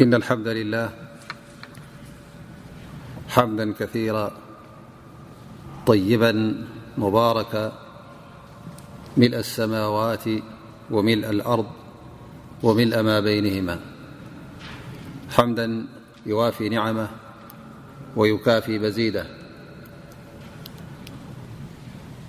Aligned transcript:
إن 0.00 0.14
الحمد 0.14 0.48
لله 0.48 0.90
حمدا 3.28 3.72
كثيرا 3.72 4.32
طيبا 5.86 6.56
مبارك 6.98 7.72
ملء 9.16 9.36
السماوات 9.38 10.24
وملء 10.90 11.30
الأرض 11.30 11.66
وملء 12.62 13.02
ما 13.02 13.20
بينهما 13.20 13.80
حمدا 15.30 15.86
يوافي 16.26 16.68
نعمه 16.68 17.08
ويكافي 18.16 18.78
بزيده 18.78 19.24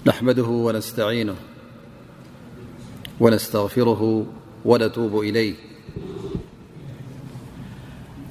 نحمده 0.06 0.48
ونستعينه 0.48 1.36
ونستغفره 3.20 4.26
ونتوب 4.66 5.20
إليه 5.20 5.56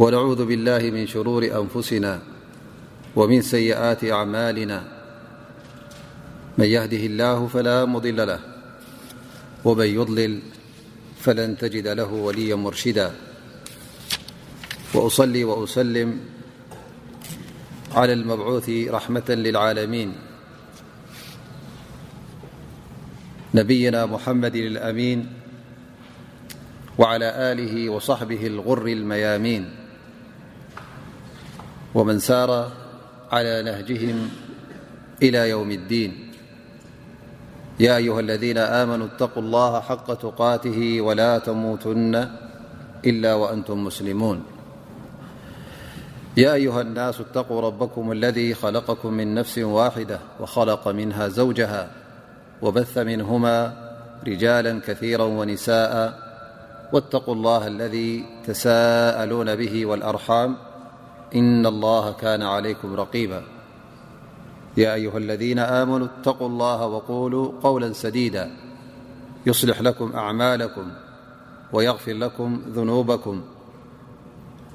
ونعوذ 0.00 0.44
بالله 0.46 0.78
من 0.90 1.06
شرور 1.06 1.42
أنفسنا 1.62 2.22
ومن 3.16 3.42
سيئات 3.42 4.04
أعمالنا 4.04 4.84
من 6.58 6.64
يهده 6.64 6.96
الله 7.06 7.46
فلا 7.46 7.84
مضل 7.84 8.16
له 8.26 8.40
ومن 9.64 9.86
يضلل 9.86 10.40
فلن 11.20 11.56
تجد 11.56 11.86
له 11.88 12.12
وليا 12.12 12.54
مرشدا 12.54 13.12
وأصلي 14.94 15.44
وأسلم 15.44 16.20
على 17.94 18.12
المبعوث 18.12 18.70
رحمة 18.88 19.24
للعالمين 19.28 20.12
نبينا 23.54 24.06
محمد 24.06 24.56
الأمين 24.56 25.26
وعلى 26.98 27.24
آله 27.52 27.88
وصحبه 27.90 28.46
الغر 28.46 28.86
الميامين 28.88 29.79
ومن 31.94 32.18
سار 32.18 32.70
على 33.32 33.62
نهجهم 33.62 34.28
إلى 35.22 35.50
يوم 35.50 35.70
الدين 35.70 36.30
يا 37.80 37.96
أيها 37.96 38.20
الذين 38.20 38.58
آمنوا 38.58 39.06
اتقوا 39.06 39.42
الله 39.42 39.80
حق 39.80 40.14
تقاته 40.14 41.00
ولا 41.00 41.38
تموتن 41.38 42.28
إلا 43.06 43.34
وأنتم 43.34 43.84
مسلمون 43.84 44.42
يا 46.36 46.54
أيها 46.54 46.80
الناس 46.80 47.20
اتقوا 47.20 47.60
ربكم 47.60 48.12
الذي 48.12 48.54
خلقكم 48.54 49.12
من 49.14 49.34
نفس 49.34 49.58
واحدة 49.58 50.18
وخلق 50.40 50.88
منها 50.88 51.28
زوجها 51.28 51.90
وبث 52.62 52.98
منهما 52.98 53.72
رجالا 54.26 54.80
كثيرا 54.86 55.24
ونساءا 55.24 56.14
واتقوا 56.92 57.34
الله 57.34 57.66
الذي 57.66 58.24
تساءلون 58.46 59.56
به 59.56 59.86
والأرحام 59.86 60.56
ليا 61.32 62.12
أيها 64.94 65.18
الذين 65.18 65.58
آمنوا 65.58 66.06
اتقوا 66.06 66.48
الله 66.48 66.86
وقولوا 66.86 67.52
قولا 67.62 67.92
سديدا 67.92 68.50
يصلح 69.46 69.80
لكم 69.80 70.12
أعمالكم 70.12 70.90
ويغفر 71.72 72.12
لكم 72.12 72.62
ذنوبكم 72.68 73.42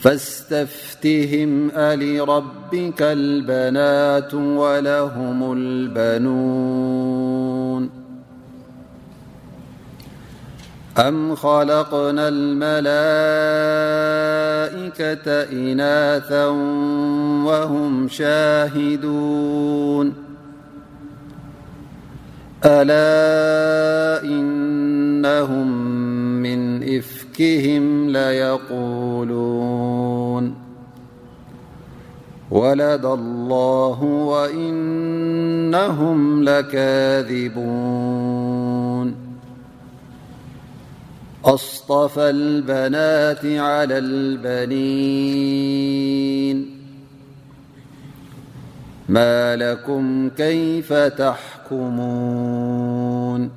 فاستفتهم 0.00 1.70
أل 1.76 2.28
ربك 2.28 3.02
البنات 3.02 4.34
ولهم 4.34 5.52
البنون 5.56 7.90
أم 10.98 11.34
خلقنا 11.34 12.28
الملائكة 12.28 12.92
إناثا 15.52 16.44
وهم 17.48 18.08
شاهدون 18.08 20.14
ألا 22.64 24.22
إنهم 24.28 25.86
من 26.42 26.98
إفكهم 26.98 28.10
ليقولون 28.10 29.78
ولدى 32.50 33.06
الله 33.08 34.02
وإنهم 34.02 36.44
لكاذبون 36.44 39.14
أصطفى 41.44 42.30
البنات 42.30 43.44
على 43.44 43.98
البنين 43.98 46.78
ما 49.08 49.56
لكم 49.56 50.28
كيف 50.28 50.92
تحكمون 50.92 53.50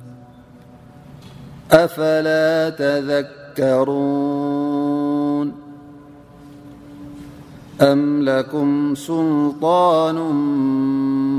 أفلا 1.72 2.70
تذكرون 2.70 5.21
أم 7.82 8.22
لكم 8.22 8.94
سلطان 8.94 10.14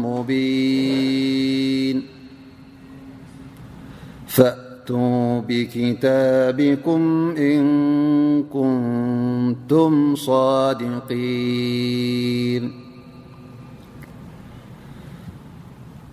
مبين 0.03 2.03
فأتوا 4.27 5.39
بكتابكم 5.39 7.01
إن 7.37 7.65
كنتم 8.43 10.15
صادقين 10.15 12.82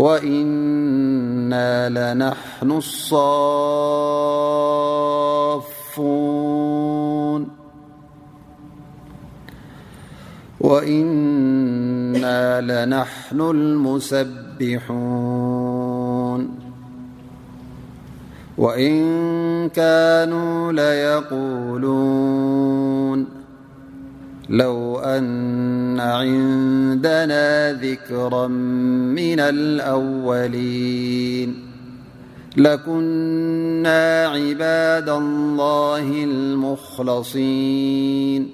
وإنا 0.00 1.92
لنحن 1.92 2.72
المسبحون 13.40 16.40
وإن 18.58 19.04
كانوا 19.68 20.56
ليقولون 20.72 23.39
لو 24.50 24.98
أن 24.98 26.00
عندنا 26.00 27.72
ذكرا 27.72 28.46
من 29.14 29.40
الأولين 29.40 31.56
لكنا 32.56 34.26
عباد 34.26 35.08
الله 35.08 36.24
المخلصين 36.24 38.50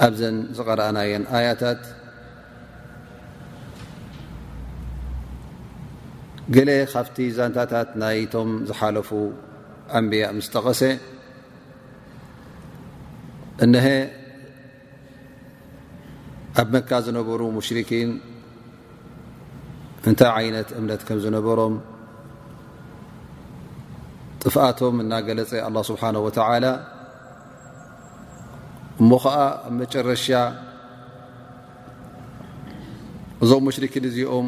ኣብዘን 0.05 0.35
ዝቀረአናየን 0.57 1.23
ኣያታት 1.37 1.81
ገሌ 6.55 6.69
ካብቲ 6.91 7.17
ዛንታታት 7.37 7.89
ናይቶም 8.01 8.51
ዝሓለፉ 8.69 9.09
ኣንብያ 9.99 10.25
ምስ 10.37 10.47
ጠቐሰ 10.53 10.81
እነሀ 13.65 13.87
ኣብ 16.61 16.67
መካ 16.73 16.89
ዝነበሩ 17.05 17.41
ሙሽርኪን 17.57 18.11
እንታይ 20.09 20.31
ዓይነት 20.37 20.69
እምነት 20.79 21.01
ከም 21.07 21.19
ዝነበሮም 21.25 21.73
ጥፍኣቶም 24.47 24.95
እናገለፀ 25.03 25.51
ኣላ 25.67 25.77
ስብሓነ 25.89 26.15
ወተላ 26.25 26.65
እሞ 29.01 29.09
ከዓ 29.23 29.37
ብመጨረሻ 29.63 30.25
እዞም 33.43 33.63
ሙሽርኪን 33.67 34.05
እዚኦም 34.09 34.47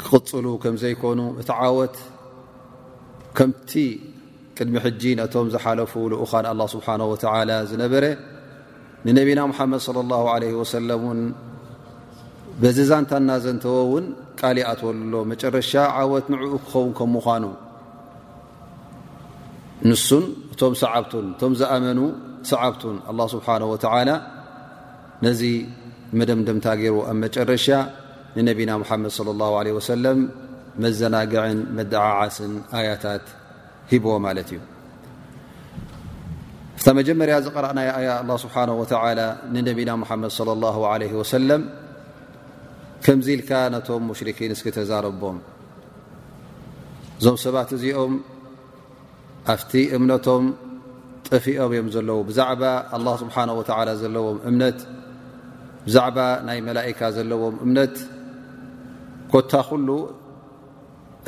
ክቅፅሉ 0.00 0.46
ከም 0.64 0.74
ዘይኮኑ 0.82 1.20
እቲ 1.42 1.50
ዓወት 1.66 1.94
ከምቲ 3.38 3.70
ቅድሚ 4.56 4.74
ሕጂ 4.86 5.02
ነቶም 5.20 5.46
ዝሓለፉ 5.54 5.92
ዝኡኳን 6.14 6.46
ኣላ 6.52 6.60
ስብሓ 6.74 6.86
ወላ 7.42 7.52
ዝነበረ 7.72 8.04
ንነብና 9.06 9.40
ሙሓመድ 9.52 9.80
صለ 9.88 9.96
ላه 10.10 10.24
ለ 10.42 10.46
ወሰለም 10.62 11.04
ን 11.18 11.30
በዚ 12.62 12.78
ዛንታ 12.90 13.10
እና 13.22 13.30
ዘንተወ 13.44 13.74
እውን 13.86 14.06
ቃሊእ 14.40 14.64
ኣተወሉሎ 14.70 15.14
መጨረሻ 15.32 15.70
ዓወት 15.98 16.26
ንዕኡ 16.32 16.50
ክኸውን 16.62 16.90
ከምኳኑ 16.98 17.44
ንሱን 19.88 20.24
እቶም 20.52 20.74
ሰዓብቱን 20.82 21.26
እቶም 21.34 21.52
ዝኣመኑ 21.60 22.00
ሰዓብቱን 22.50 22.96
ኣላ 23.10 23.20
ስብሓን 23.34 23.64
ወተላ 23.74 24.08
ነዚ 25.26 25.42
መደምደምታ 26.18 26.66
ገይሩ 26.82 26.96
ኣብ 27.10 27.16
መጨረሻ 27.24 27.66
ንነቢና 28.36 28.70
ሙሓመድ 28.82 29.12
ለ 29.26 29.30
ላ 29.40 29.54
ለ 29.66 29.70
ወሰለም 29.78 30.18
መዘናግዕን 30.82 31.58
መድዓዓስን 31.76 32.52
ኣያታት 32.78 33.24
ሂቦዎ 33.92 34.14
ማለት 34.26 34.48
እዩ 34.54 34.60
ፍታ 36.80 36.88
መጀመርያ 36.98 37.34
ዝቀረእናይ 37.46 37.88
ኣያ 37.98 38.08
ኣላ 38.22 38.30
ስብሓን 38.44 38.70
ወተላ 38.82 39.20
ንነቢና 39.56 39.90
ሙሓመድ 40.02 40.32
ለ 40.48 40.62
ላ 40.64 40.68
ለ 41.02 41.08
ወሰለም 41.22 41.62
ከምዚ 43.04 43.26
ኢልካ 43.36 43.50
ነቶም 43.74 44.02
ሙሽርኪን 44.10 44.50
እስኪ 44.54 44.66
ተዛረቦም 44.76 45.36
እዞም 47.18 47.36
ሰባት 47.44 47.70
እዚኦም 47.76 48.14
ኣብቲ 49.52 49.72
እምነቶም 49.96 50.44
ጥፊኦም 51.28 51.70
እዮም 51.74 51.88
ዘለዉ 51.94 52.18
ብዛዕባ 52.30 52.62
ኣላه 52.96 53.14
ስብሓ 53.22 53.36
ወላ 53.58 53.88
ዘለዎም 54.02 54.38
እምነት 54.50 54.78
ብዛዕባ 55.86 56.18
ናይ 56.48 56.58
መላካ 56.68 57.00
ዘለዎም 57.18 57.54
እምነት 57.66 57.94
ኮታ 59.32 59.52
ኩሉ 59.68 59.88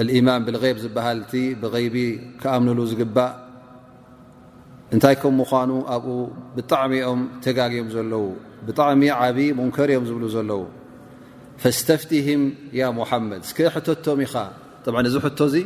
ልኢማን 0.09 0.43
ብልغይብ 0.49 0.77
ዝበሃልቲ 0.83 1.33
ብغይቢ 1.63 1.97
ክኣምንሉ 2.43 2.81
ዝግባእ 2.91 3.33
እንታይ 4.95 5.17
ከም 5.23 5.35
ምኳኑ 5.41 5.71
ኣብኡ 5.95 6.09
ብጣዕሚኦም 6.57 7.21
ተጋግኦም 7.45 7.89
ዘለዉ 7.97 8.25
ብጣዕሚ 8.67 9.03
ዓብ 9.21 9.39
ሙንከር 9.59 9.89
እዮም 9.93 10.05
ዝብሉ 10.09 10.25
ዘለዉ 10.37 10.61
ፈስተፍትهም 11.63 12.43
ያ 12.81 12.83
مሓመድ 12.99 13.43
ስከ 13.51 13.59
ሕተቶም 13.75 14.19
ኢኻ 14.27 14.35
እዚ 15.09 15.17
ሕቶ 15.25 15.39
እዚ 15.51 15.57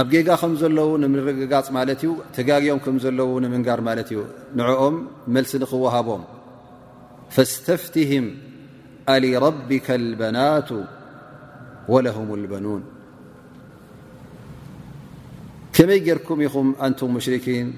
ኣብ 0.00 0.06
ጌጋ 0.12 0.28
ከም 0.40 0.52
ዘለው 0.62 0.88
ንምርግጋፅ 1.02 1.66
ማለት 1.76 2.00
እዩ 2.04 2.10
ተጋግኦም 2.36 2.80
ከም 2.84 2.96
ዘለው 3.04 3.30
ንምንጋር 3.44 3.80
ማለት 3.88 4.08
እዩ 4.12 4.20
ንኦም 4.58 4.96
መልሲ 5.34 5.52
ንክወሃቦም 5.62 6.22
ፈاስተፍትهም 7.34 8.26
ኣሊ 9.14 9.24
ረቢካ 9.46 9.86
الበናቱ 10.02 10.68
وለهም 11.92 12.28
لበኑን 12.44 12.82
ከመይ 15.74 16.00
ጌርኩም 16.06 16.38
ኢኹም 16.46 16.68
ኣንቱም 16.86 17.10
ሙሽርኪን 17.16 17.68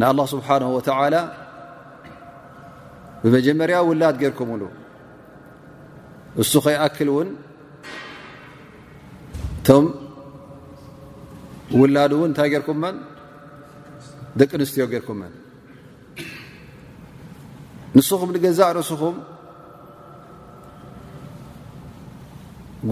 ንአله 0.00 0.24
ስብሓنه 0.34 0.68
وላ 0.76 1.14
ብመጀመርያ 3.22 3.76
ውላድ 3.88 4.14
ጌርኩምሉ 4.22 4.62
እሱ 6.42 6.52
ከይأክል 6.64 7.08
እውን 7.12 7.28
ቶም 9.66 9.84
ውላ 11.80 11.96
እ 12.18 12.32
ታ 12.38 12.42
ኩ 12.66 12.70
ደቂ 14.40 14.50
ንትዮ 14.60 14.84
ኩ 15.06 15.10
ንስኹም 17.96 18.30
نገዛእ 18.36 18.72
رስኹም 18.78 19.16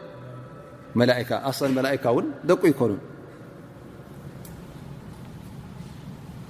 መካ 0.99 1.29
ኣሰን 1.49 1.71
መላእካ 1.77 2.03
እውን 2.13 2.27
ደቁ 2.49 2.61
ኣይኮኑ 2.69 2.91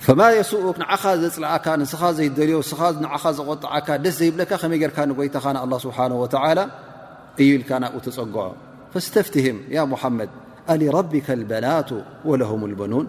ፈማ 0.05 0.21
የሱኡ 0.37 0.65
ንዓኻ 0.83 1.03
ዘፅልዓካ 1.23 1.65
ንስኻ 1.81 2.01
ዘይደልዮ 2.17 2.57
ስ 2.69 2.73
ኻ 3.21 3.33
ዘቆጥዓካ 3.37 3.87
ደስ 4.03 4.15
ዘይብለካ 4.21 4.51
ከመይ 4.61 4.79
ጌርካ 4.81 4.97
ንጎይተኻን 5.09 5.57
ኣ 5.63 5.65
ስብሓ 5.85 5.97
ላ 6.11 6.59
እይብኢልካ 7.43 7.71
ናብኡ 7.83 7.99
ተፀጉዖ 8.05 8.47
ፈስተፍትህም 8.93 9.57
ያ 9.75 9.85
ሙሓመድ 9.93 10.31
ኣሊረቢከ 10.73 11.27
ልበናቱ 11.39 11.89
ወለሁም 12.29 12.61
ልበኑን 12.71 13.05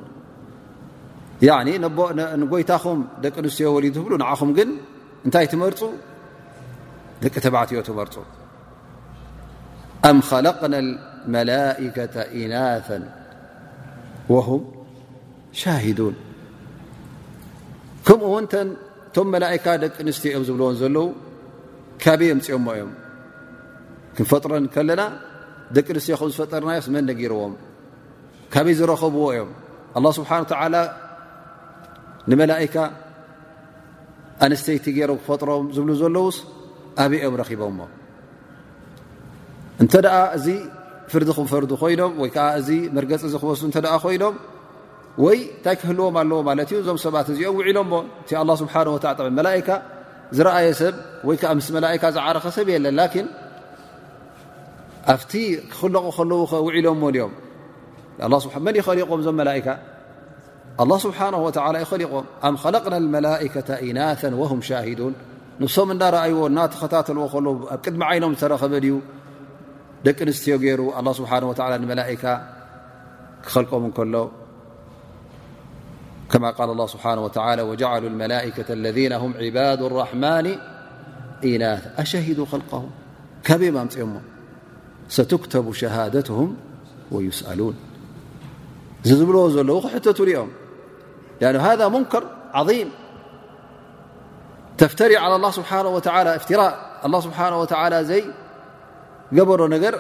ንጎይታኹም 1.42 2.98
ደቂ 3.24 3.34
ኣንስትዮ 3.42 3.66
ወሊ 3.76 3.84
ትብሉ 3.96 4.12
ንዓኹም 4.22 4.50
ግን 4.58 4.68
እንታይ 5.26 5.46
ትመርፁ 5.52 5.80
ደቂ 7.22 7.34
ተባዕትዮ 7.44 7.78
ትመርፁ 7.90 8.14
ኣም 10.08 10.16
ከለቅና 10.30 10.74
መላእከ 11.34 11.96
ኢና 12.40 12.54
ወሁም 14.32 14.62
ሻሂዱን 15.60 16.14
ከምኡ 18.06 18.24
እውንተ 18.30 18.52
እቶም 19.08 19.28
መላእካ 19.34 19.66
ደቂ 19.84 19.94
ኣንስትዮ 20.04 20.28
እዮም 20.32 20.44
ዝብልዎን 20.48 20.76
ዘለዉ 20.80 21.06
ካበይ 22.02 22.30
ኣምፅኦሞ 22.34 22.66
እዮም 22.76 22.92
ክንፈጥሮን 24.16 24.64
ከለና 24.74 25.02
ደቂ 25.76 25.86
ኣንስትዮ 25.96 26.14
ከም 26.20 26.28
ዝፈጠርናዮ 26.34 26.80
ስመን 26.86 27.04
ነጊርዎም 27.10 27.54
ካበይ 28.52 28.74
ዝረኸብዎ 28.80 29.24
እዮም 29.34 29.50
ኣላ 29.98 30.06
ስብሓን 30.18 30.44
ታላ 30.52 30.74
ንመላእካ 32.30 32.76
ኣንስተይቲ 34.44 34.84
ገይሮም 34.96 35.18
ክፈጥሮም 35.22 35.64
ዝብሉ 35.74 35.90
ዘለውስ 36.02 36.36
ኣብኦም 37.04 37.34
ረኪቦምሞ 37.40 37.80
እንተ 39.82 39.92
ደኣ 40.06 40.16
እዚ 40.36 40.46
ፍርዲ 41.12 41.28
ክምፈርዱ 41.36 41.70
ኮይኖም 41.82 42.12
ወይ 42.22 42.30
ከዓ 42.34 42.46
እዚ 42.60 42.68
መርገፂ 42.96 43.22
ዚ 43.32 43.34
ክወስ 43.42 43.60
እንተደኣ 43.68 43.92
ኮይኖም 44.04 44.34
ወይ 45.24 45.38
እንታይ 45.56 45.76
ክህልዎም 45.80 46.14
ኣለዎ 46.20 46.38
ማለት 46.48 46.68
እዩ 46.72 46.78
እዞም 46.82 46.98
ሰባት 47.06 47.26
እዚኦም 47.32 47.56
ውዒሎምሞ 47.60 47.92
እቲ 48.22 48.28
ኣላ 48.42 48.50
ስብሓ 48.62 48.74
ወ 48.94 48.96
መላካ 49.38 49.68
ዝረኣየ 50.36 50.68
ሰብ 50.80 50.94
ወይ 51.28 51.36
ከዓ 51.40 51.50
ምስ 51.58 51.66
መላካ 51.76 52.04
ዝዓረኸ 52.16 52.44
ሰብ 52.56 52.68
የለን 52.74 52.94
ላኪን 53.00 53.26
ኣብቲ 55.14 55.32
ክኽለቑ 55.70 56.04
ከለው 56.16 56.40
ኸ 56.50 56.62
ውዒሎምሞንእዮም 56.66 57.32
መን 58.66 58.76
ይኸሪቆም 58.80 59.20
እዞም 59.22 59.36
መላካ 59.42 59.66
الله 60.80 60.98
سبሓنه 61.04 61.38
وى 61.46 61.52
ይሊقም 61.82 62.54
خለقና 62.62 62.94
المላئكة 63.02 63.68
ኢናثا 63.88 64.28
وهم 64.40 64.60
شهدوን 64.68 65.14
ንሶም 65.62 65.88
እናأዎ 65.94 66.38
ናተኸታ 66.56 66.94
ዎ 67.18 67.22
ኣብ 67.34 67.68
ቅድሚ 67.84 68.02
ዓይኖም 68.10 68.32
ዝተረከበዩ 68.38 68.86
ደቂ 70.06 70.18
ንስትዮ 70.28 70.54
ገይሩ 70.64 70.80
لله 71.90 72.04
ه 72.10 72.14
ئ 72.14 72.16
ክልቆም 73.46 73.84
ከሎ 73.96 74.14
ከ 76.30 76.32
لله 76.68 76.90
ه 77.04 77.06
وى 77.22 77.62
وجل 77.70 78.20
ئة 78.46 78.58
ذ 78.68 78.96
ه 79.22 79.22
عد 79.68 79.82
لرحن 79.90 80.24
ናث 81.62 81.82
ኣሸهد 82.02 82.38
خله 82.50 82.72
ካበ 83.46 83.62
ፅኦሞ 83.94 84.14
ሰكተب 85.16 85.66
شهدትهም 85.82 86.50
ويسألون 87.14 87.76
ዝብለዎ 89.08 89.44
ዘለዉ 89.54 89.76
ክሕት 89.84 90.06
ኦም 90.42 90.50
ሃذ 91.42 91.80
ሙንከር 91.94 92.24
ዓظም 92.60 92.88
ተፍተሪ 94.80 95.10
ع 95.22 95.24
لله 95.32 95.50
ስብሓه 95.58 95.76
ፍትራء 96.42 96.72
لله 97.08 97.20
ስብሓه 97.26 97.92
ዘይገበሮ 98.10 99.60
ነገር 99.74 99.94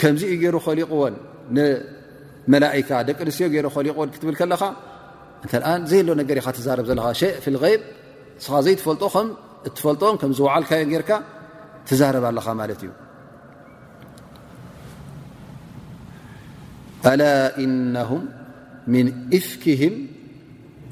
ከምዚ 0.00 0.20
እዩ 0.32 0.34
ገይሩ 0.42 0.56
ኮሊቕዎን 0.66 1.14
ንመላካ 1.56 2.90
ደቂ 3.08 3.18
ኣንስትዮ 3.26 3.46
ገይሩ 3.54 3.66
ኮሊዎን 3.76 4.08
ክትብል 4.14 4.34
ከለኻ 4.40 4.62
እተ 5.44 5.52
ን 5.78 5.82
ዘይ 5.90 6.00
ሎ 6.06 6.10
ነገር 6.20 6.36
ኻ 6.44 6.46
ትዛርብ 6.58 6.84
ዘለኻ 6.90 7.06
ሸ 7.20 7.22
ፍ 7.44 7.46
غይብ 7.62 7.80
ስኻ 8.44 8.52
ዘይትፈልጦ 8.66 9.04
እትፈልጦ 9.68 10.02
ከምዝዓልካዮ 10.20 10.82
ጌርካ 10.92 11.10
ትዛርብ 11.88 12.24
ኣለኻ 12.30 12.46
ማለት 12.60 12.80
እዩ 12.84 12.90
ኣ 17.10 17.12
እነه 17.64 18.10
እፍክም 19.38 19.94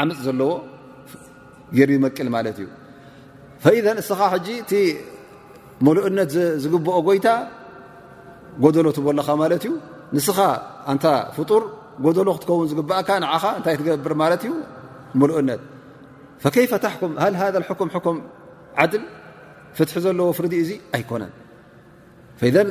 ዓምፅ 0.00 0.18
ዘለዎ 0.26 0.50
ጌሩ 1.76 1.88
ይመቅል 1.96 2.28
ማለት 2.36 2.56
እዩ 2.62 2.68
እስኻ 4.02 4.20
ሕጂ 4.34 4.46
እቲ 4.62 4.72
ሙሉእነት 5.86 6.32
ዝግብኦ 6.64 6.96
ጎይታ 7.06 7.28
ጎደሎ 8.64 8.86
ትቦለኻ 8.96 9.28
ማለት 9.42 9.62
እዩ 9.66 9.72
ንስኻ 10.16 10.38
ንታ 10.96 11.06
ፍጡር 11.36 11.62
ጎደሎ 12.04 12.28
ክትከውን 12.36 12.66
ዝግብእካ 12.70 13.08
ንዓኻ 13.24 13.44
እንታይ 13.58 13.74
ትገብር 13.80 14.14
ማለት 14.22 14.40
እዩ 14.48 14.52
ሙሉእነት 15.20 15.62
ከይፈ 16.54 16.72
ተኩም 16.84 17.12
ሃ 17.22 17.26
ሃ 17.40 17.68
ኩም 17.78 17.88
ኩም 18.06 18.16
ዓድል 18.82 19.04
ፍትሒ 19.76 19.94
ዘለዎ 20.06 20.26
ፍርዲ 20.38 20.54
እዙ 20.64 20.70
ኣይኮነን 20.96 21.32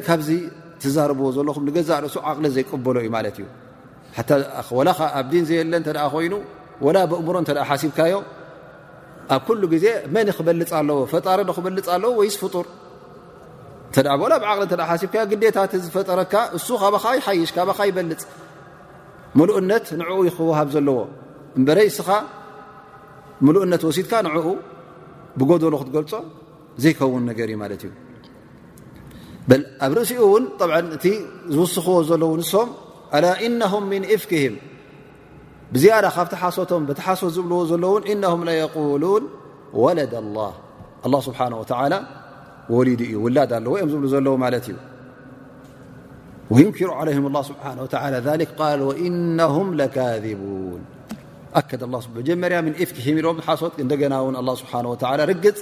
ካብዚ 0.08 0.29
ትዛርብዎ 0.84 1.27
ዘለኹም 1.38 1.63
ንገዛ 1.70 1.89
ርእሱ 2.03 2.15
ዓቕሊ 2.29 2.46
ዘይቀበሎ 2.55 2.96
እዩ 3.03 3.10
ማለት 3.17 3.36
እዩ 3.39 3.46
ሓ 4.65 4.67
ወላኻ 4.79 5.00
ኣብ 5.20 5.25
ዲን 5.32 5.44
ዘየለን 5.50 5.84
ተ 5.88 5.89
ኮይኑ 6.13 6.34
ወላ 6.84 6.98
ብእሙሮ 7.12 7.36
እንተዳ 7.41 7.60
ሓሲብካዮ 7.70 8.13
ኣብ 9.34 9.41
ኩሉ 9.48 9.62
ግዜ 9.74 9.86
መኒ 10.15 10.27
ክበልፅ 10.38 10.72
ኣለዎ 10.79 10.98
ፈጣሪን 11.12 11.50
ክበልፅ 11.58 11.86
ኣለዎ 11.96 12.12
ወይስ 12.20 12.36
ፍጡር 12.44 12.65
እተ 13.91 13.96
ላ 14.08 14.38
ብዓቅሊ 14.44 14.62
እተ 14.67 14.74
ሓሲብካዮ 14.89 15.24
ግዴታት 15.32 15.74
ዝፈጠረካ 15.86 16.34
እሱ 16.58 16.67
ካባካ 16.82 17.05
ይሓይሽ 17.20 17.50
ካባካ 17.58 17.79
ይበልፅ 17.89 18.22
ሙሉእነት 19.39 19.86
ንዕኡ 20.01 20.20
ይክወሃብ 20.29 20.67
ዘለዎ 20.75 20.98
እንበረይ 21.60 21.89
ስኻ 21.98 22.10
ሙሉእነት 23.46 23.82
ወሲትካ 23.89 24.13
ንዕኡ 24.27 24.48
ብጎደሉ 25.39 25.74
ክትገልፆ 25.82 26.13
ዘይከውን 26.84 27.24
ነገር 27.32 27.48
እዩ 27.51 27.58
ማለት 27.63 27.82
እዩ 27.88 27.91
ኣብ 29.86 29.91
ርእሲኡ 29.98 30.20
እውን 30.27 30.46
ብዓ 30.60 30.72
እቲ 30.98 31.05
ዝውስኽዎ 31.55 31.98
ዘለው 32.12 32.32
ንሶም 32.41 32.70
ኣላ 33.17 33.25
እነም 33.48 33.84
ምን 33.91 34.03
እፍክህም 34.15 34.55
ዝያ 35.82 35.94
ካብቲ 36.15 36.34
ሓሶቶም 36.41 36.84
ቲ 36.98 37.01
ሓሶት 37.05 37.32
ዝብዎ 37.36 37.53
ዘለን 37.70 38.01
እነهም 38.12 38.41
قሉን 38.75 39.24
ወለድ 39.84 40.13
لላ 41.05 41.15
ስሓه 41.27 41.94
ወሊድ 42.75 43.01
እዩ 43.08 43.15
ውላድ 43.24 43.51
ሎ 43.65 43.72
ኦም 43.82 43.89
ዝብሉ 43.94 44.03
ዘለዉ 44.13 44.34
ማት 44.44 44.55
እዩ 46.55 46.65
ክሩ 46.77 46.89
ስه 47.48 47.89
እنም 49.08 49.67
ካذቡን 51.72 52.24
ጀመርያ 52.29 52.58
ፍሒም 52.98 53.17
ሶት 53.62 53.74
እደና 53.86 54.13
ስه 54.62 54.82
ርግፅ 55.32 55.58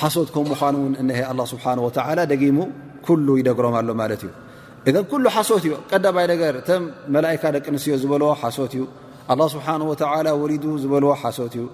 ሓሶት 0.00 0.28
ከም 0.34 0.48
ኑን 0.76 1.08
ስه 1.52 2.02
ደጊሙ 2.32 2.58
ኩ 3.06 3.38
ይደግሮም 3.40 3.74
ኣሎ 3.80 3.88
ማ 4.00 4.04
እዩ 4.16 4.28
እ 4.88 4.92
ኩሉ 5.10 5.24
ሓሶት 5.36 5.64
እዩ 5.68 5.72
ቀዳባይ 5.90 6.24
ነር 6.30 6.56
መላካ 7.14 7.42
ደቂ 7.56 7.66
ንስዮ 7.74 7.92
ዝበልዎ 8.02 8.28
ሓሶት 8.42 8.72
እዩ 8.76 8.82
ኣላه 9.30 9.46
ስብሓه 9.54 9.78
ወተ 9.90 10.02
ወሊዱ 10.42 10.64
ዝበልዎ 10.82 11.08
ሓሶት 11.22 11.54
እዩ 11.58 11.64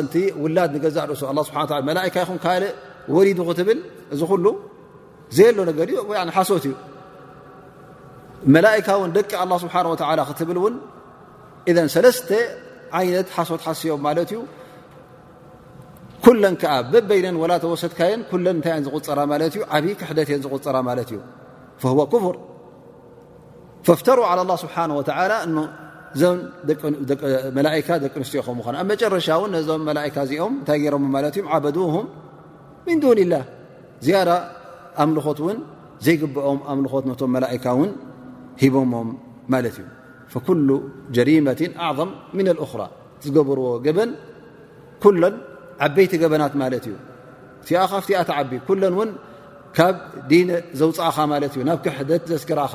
ኣቲ 0.00 0.14
ውላድ 0.42 0.70
ንገዛእ 0.76 1.06
ርእሶ 1.10 1.22
ስሓ 1.48 1.56
መላካ 1.88 2.14
ይኹ 2.24 2.30
ካልእ 2.44 2.72
ወሊዱ 3.16 3.38
ክትብል 3.48 3.78
እዚ 4.14 4.20
ኩሉ 4.30 4.46
ዘየ 5.36 5.48
ሎ 5.56 5.58
ነገር 5.70 5.86
ዩ 5.94 5.96
ሓሶት 6.36 6.64
እዩ 6.68 6.74
መላካ 8.54 8.86
እውን 8.98 9.10
ደቂ 9.16 9.30
ኣ 9.42 9.44
ስብሓ 9.64 9.74
ክትብል 10.30 10.56
እውን 10.60 10.74
እ 11.70 11.72
ሰለስተ 11.96 12.30
ዓይነት 12.98 13.28
ሓሶት 13.36 13.60
ሓስዮም 13.66 14.00
ማለት 14.06 14.28
እዩ 14.34 14.40
ኩለን 16.24 16.54
ከዓ 16.60 16.72
በበይነን 16.92 17.36
ወላ 17.42 17.52
ተወሰትካየን 17.64 18.20
ኩለን 18.30 18.54
እንታይ 18.58 18.74
ን 18.80 18.82
ዝቁፅራ 18.86 19.18
ማለት 19.32 19.52
እዩ 19.56 19.60
ዓብይ 19.76 19.92
ክሕደትእን 20.00 20.40
ዝغፅራ 20.44 20.76
ማለት 20.88 21.08
እዩ 21.12 21.18
ዎ 21.98 22.04
ፍር 22.12 22.36
ፈፍተሩ 23.86 24.18
ى 24.30 24.30
اላه 24.32 24.56
ስብሓንه 24.64 24.94
ወተላ 25.00 25.32
እዞም 26.14 26.38
መላካ 27.56 27.88
ደቂ 28.04 28.14
ኣንስትዮ 28.20 28.40
ከም 28.46 28.58
ኣብ 28.80 28.86
መጨረሻ 28.90 29.26
እውን 29.38 29.50
ነዞም 29.56 29.82
መላእካ 29.88 30.16
እዚኦም 30.26 30.52
እንታይ 30.58 30.78
ገይሮሞ 30.82 31.04
ማለት 31.16 31.34
እዩ 31.38 31.42
ዓበዱም 31.54 31.94
ምን 32.86 32.98
ዱን 33.02 33.18
ላህ 33.32 33.42
ዝያዳ 34.06 34.30
ኣምልኾት 35.04 35.38
እውን 35.44 35.58
ዘይግብኦም 36.06 36.60
ኣምልኾት 36.72 37.04
ነቶም 37.10 37.30
መላእካ 37.36 37.64
እውን 37.76 37.90
ሂቦሞም 38.62 39.08
ማለት 39.54 39.76
እዩ 39.82 39.86
ኩሉ 40.48 40.68
ጀሪመት 41.16 41.60
ኣዕظም 41.88 42.10
ምና 42.38 42.48
أኽራ 42.66 42.80
ዝገብርዎ 43.24 43.66
ገበን 43.86 44.10
ኩሎን 45.02 45.34
ዓበይቲ 45.86 46.12
ገበናት 46.22 46.54
ማለት 46.62 46.84
እዩ 46.90 46.94
ቲኣኻ 47.68 47.92
ፍቲኣቲ 48.04 48.28
ዓቢ 48.38 48.50
ኩለን 48.68 48.94
እውን 48.98 49.10
ካብ 49.76 49.96
ዲን 50.30 50.48
ዘውፅእኻ 50.80 51.16
ማለት 51.34 51.52
እዩ 51.56 51.62
ናብ 51.70 51.78
ክሕደት 51.86 52.22
ዘስክርኻ 52.32 52.74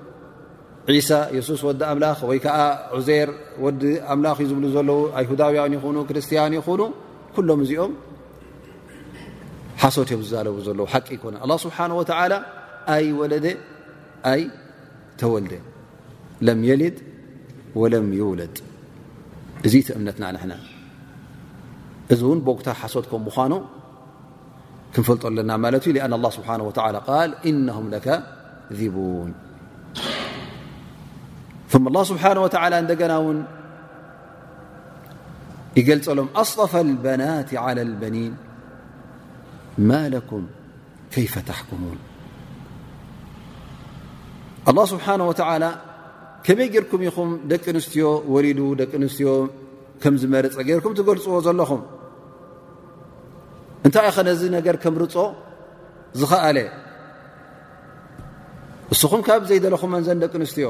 ዒሳ 0.97 1.09
የሱስ 1.37 1.61
ወዲ 1.67 1.81
ኣምላኽ 1.93 2.19
ወይ 2.29 2.39
ከዓ 2.43 2.57
ዑዜር 2.97 3.29
ወዲ 3.65 3.81
ኣምላኽ 4.13 4.37
ዝብሉ 4.51 4.63
ዘለዉ 4.75 5.01
ኣይሁዳውያን 5.19 5.73
ይኹኑ 5.77 5.97
ክርስትያን 6.09 6.53
ይኹኑ 6.57 6.81
ኩሎም 7.35 7.59
እዚኦም 7.65 7.91
ሓሶት 9.81 10.09
እዮም 10.11 10.21
ዝዛለቡ 10.27 10.55
ዘለዉ 10.67 10.85
ሓቂ 10.93 11.07
ይኮነን 11.17 11.39
ኣላ 11.45 11.51
ስብሓን 11.65 11.91
ወተላ 11.99 12.33
ኣይ 12.95 13.05
ወለደ 13.19 13.45
ኣይ 14.31 14.41
ተወልደ 15.21 15.53
ለም 16.47 16.59
የሊድ 16.69 16.97
ወለም 17.81 18.07
ዩውለድ 18.19 18.55
እዙ 19.67 19.73
ቲ 19.87 19.91
እምነትና 19.97 20.23
ንሕና 20.37 20.53
እዚ 22.13 22.19
እውን 22.27 22.39
ቦግታ 22.47 22.67
ሓሶት 22.81 23.05
ከም 23.11 23.21
ምኳኑ 23.27 23.53
ክንፈልጦ 24.95 25.23
ኣለና 25.29 25.51
ማለት 25.65 25.83
እዩ 25.91 25.97
አን 26.07 26.13
ስብሓ 26.37 26.49
ቃል 27.07 27.29
እነهም 27.49 27.85
ለካ 27.95 28.07
ዚቡን 28.79 29.29
ላ 31.95 31.99
ስብሓን 32.09 32.37
ወተላ 32.45 32.73
እንደገና 32.83 33.11
እውን 33.21 33.37
ይገልፀሎም 35.79 36.27
ኣስጠፋ 36.41 36.71
ልበናት 36.87 37.49
ዓላ 37.63 37.77
ልበኒን 37.91 38.33
ማ 39.89 39.99
ለኩም 40.15 40.43
ከይፈ 41.13 41.33
ተሓኩሙን 41.49 41.99
ኣላ 44.71 44.77
ስብሓነ 44.93 45.21
ወተዓላ 45.29 45.63
ከመይ 46.45 46.67
ጌይርኩም 46.73 47.01
ኢኹም 47.07 47.31
ደቂ 47.51 47.63
ኣንስትዮ 47.73 48.05
ወሊዱ 48.33 48.59
ደቂ 48.81 48.91
ኣንስትዮ 48.99 49.29
ከምዝመርፀ 50.03 50.55
ጌይርኩም 50.67 50.93
ትገልፅዎ 50.99 51.35
ዘለኹም 51.47 51.81
እንታይ 53.87 54.05
ኢኸ 54.09 54.17
ነዚ 54.29 54.41
ነገር 54.57 54.75
ከም 54.83 54.95
ርፆ 55.01 55.15
ዝኸኣለ 56.19 56.57
እስኹም 58.93 59.21
ካብ 59.29 59.41
ዘይደለኹም 59.49 59.91
መንዘን 59.95 60.21
ደቂ 60.23 60.33
ኣንስትዮ 60.43 60.69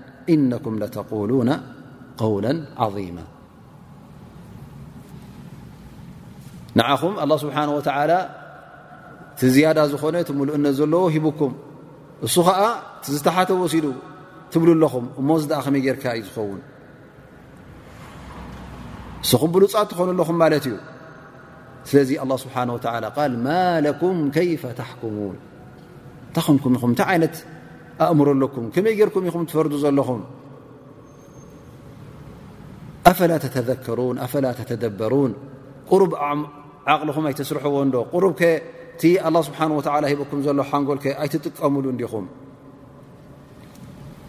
ኩ 0.63 0.67
ተሉ 0.95 1.31
ው 1.39 2.33
ظ 2.99 3.15
ንዓኹም 6.79 7.13
ه 7.19 7.21
ስብሓه 7.43 7.65
ቲ 9.39 9.49
ዝያዳ 9.53 9.79
ዝኾነ 9.91 10.15
ሉ 10.47 10.49
ነ 10.63 10.67
ዘለዎ 10.77 11.01
ሂብኩም 11.13 11.51
እሱ 12.25 12.35
ከዓ 12.47 12.61
ዝተሓተ 13.15 13.49
ወሲሉ 13.61 13.85
ትብልኣለኹም 14.53 15.05
እመዚእ 15.21 15.61
ኸመይ 15.65 15.81
ጌርካ 15.85 16.03
እዩ 16.19 16.23
ዝኸውን 16.27 16.59
ስኹብሉፃት 19.29 19.87
ትኾኑለኹም 19.91 20.37
ማለት 20.43 20.63
እዩ 20.69 20.75
ስለዚ 21.89 22.09
ه 22.23 22.25
ስብሓ 22.43 22.55
ል 23.33 23.35
ማ 23.47 23.49
ኩም 24.01 24.17
ከይፈ 24.35 24.63
ተكሙን 24.79 25.35
እታይ 26.33 26.55
ም 26.73 26.77
ኹታይ 26.83 27.15
ይት 27.23 27.35
ኣእምኩ 28.01 28.55
ከመይ 28.75 28.97
ርኩም 29.07 29.23
ኢኹ 29.29 29.35
ትፈርዱ 29.49 29.73
ዘለኹም 29.83 30.21
ኣፈ 33.09 33.19
ተተذከሩን 33.43 34.15
ኣፈ 34.25 34.33
ተተደበሩን 34.59 35.31
ቁሩብ 35.91 36.11
ዓቕልኹም 36.91 37.25
ኣይተስርሕዎ 37.29 37.75
ንዶ 37.87 37.95
ቁሩብ 38.13 38.31
ከ 38.39 38.41
ቲ 39.01 39.03
ه 39.23 39.37
ስብሓ 39.47 39.59
ሂኩም 40.11 40.39
ዘሎ 40.45 40.59
ሓንጎል 40.69 40.99
ኣይትጥቀምሉ 41.23 41.85
ዲኹም 41.99 42.25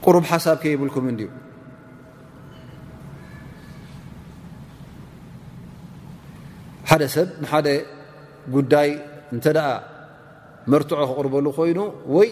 ቁሩብ 0.05 0.25
ሓሳብ 0.33 0.57
ከ 0.63 0.65
ይብልኩም 0.75 1.05
እ 1.13 1.29
ሓደ 6.91 7.03
ሰብ 7.15 7.29
ንሓደ 7.43 7.67
ጉዳይ 8.55 8.91
እንተ 9.35 9.45
ደኣ 9.57 9.69
መርትዖ 10.73 10.99
ክቕርበሉ 11.11 11.47
ኮይኑ 11.59 11.79
ወይ 12.15 12.29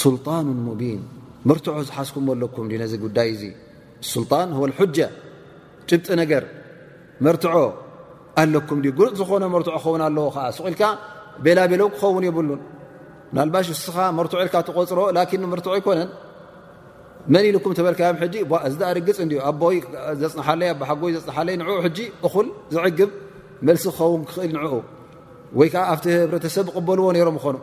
ስልጣኑ 0.03 0.47
ሙቢን 0.67 1.01
መርትዖ 1.49 1.75
ዝሓስኩም 1.89 2.25
ኣለኩም 2.33 2.65
ነዚ 2.83 2.93
ጉዳይ 3.05 3.29
እዙ 3.35 3.43
ስልጣን 4.13 4.49
ሓጀ 4.79 4.99
ጭብጢ 5.89 6.07
ነገር 6.23 6.43
መርትዖ 7.25 7.53
ኣለኩም 8.43 8.79
ጉርፅ 8.99 9.15
ዝኾነ 9.21 9.45
መርትዖ 9.55 9.71
ክኸውን 9.83 10.03
ኣለዎ 10.09 10.27
ዓ 10.45 10.45
ስቁኢልካ 10.57 10.83
ቤላቤሎ 11.45 11.83
ክኸውን 11.95 12.25
ይብሉን 12.29 12.61
ናልባሽ 13.37 13.69
እስኻ 13.77 13.97
መርትዖ 14.19 14.39
ኢልካ 14.45 14.57
ተቆፅሮ 14.69 15.01
ላኒ 15.17 15.43
መርትዖ 15.53 15.73
ይኮነን 15.81 16.11
መን 17.35 17.45
ኢልኩም 17.51 17.73
ተበልካዮም 17.79 18.19
ሕጂ 18.23 18.35
እዚ 18.69 18.81
ርግፅ 18.97 19.19
እ 19.25 19.29
ኣ 19.45 19.51
ዘፅንሓለይ 20.21 20.69
ኣ 20.73 20.75
ሓጎይ 20.91 21.13
ዘፅንሓለይ 21.17 21.55
ንኡ 21.61 21.69
ሕጂ 21.87 21.99
እኹል 22.27 22.49
ዝዕግብ 22.75 23.11
መልሲ 23.67 23.85
ክኸውን 23.95 24.23
ክኽእል 24.29 24.53
ንዕኡ 24.57 24.75
ወይ 25.59 25.69
ከዓ 25.73 25.83
ኣብቲ 25.93 26.05
ህብረተሰብ 26.21 26.67
ቕበልዎ 26.77 27.07
ነይሮም 27.17 27.37
ይኾኑ 27.41 27.57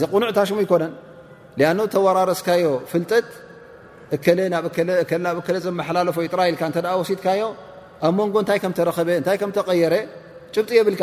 ዚ 0.00 0.04
ቕኑዕ 0.12 0.28
ታሽ 0.36 0.50
ይኮነ 0.64 0.82
ኣ 1.70 1.80
ተወራረስካዮ 1.94 2.64
ፍልጠት 2.90 3.26
ናብ 5.24 5.38
ዘመሓላለፎ 5.66 6.16
ይጥራ 6.26 6.40
ኢልካ 6.50 6.62
እተ 6.72 6.78
ሲትካዮ 7.08 7.40
ኣብ 8.08 8.18
ንጎ 8.28 8.34
እታይ 8.44 8.58
ከም 8.62 8.72
ተረኸበ 8.78 9.08
እንታይ 9.20 9.36
ከም 9.40 9.50
ተቀيረ 9.58 9.94
ጭብጢ 10.54 10.70
የብልካ 10.80 11.02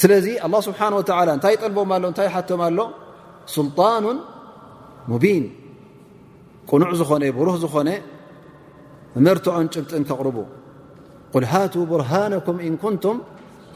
ስለዚ 0.00 0.26
الله 0.46 0.60
ስብሓنه 0.68 0.96
و 1.00 1.02
እንታይ 1.36 1.54
ጠልቦም 1.60 1.90
ኣሎ 1.96 2.04
እታይ 2.12 2.28
ቶም 2.48 2.60
ኣሎ 2.68 2.78
ስልጣኑ 3.56 4.04
ሙን 5.10 5.44
ቁኑዕ 6.70 6.90
ዝኾነ 7.00 7.22
ብሩህ 7.38 7.56
ዝኾነ 7.64 7.88
መርትዖን 9.26 9.66
ጭብጥን 9.74 10.02
ከቕርቡ 10.08 10.36
ል 11.42 11.44
ሃቱ 11.52 11.74
بርሃنኩም 11.90 12.56
ንቱም 12.74 13.16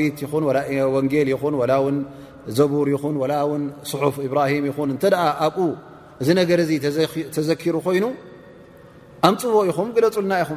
ሪት 0.00 0.18
ን 0.42 0.46
ወንጌል 0.94 1.28
ይኹን 1.34 1.96
ዘቡር 2.56 2.88
ይን 2.94 3.62
صሑፍ 3.90 4.16
ብه 4.32 4.42
ይኹን 4.68 4.90
እ 4.96 5.10
ኣ 5.26 5.50
እ 6.20 6.32
ነ 6.36 6.40
ተዘኪሩ 7.36 7.74
ኮይኑ 7.86 8.04
ኣፅዎ 9.26 9.56
ኹ 9.76 9.78
ፅልና 10.16 10.32
ይኹ 10.42 10.50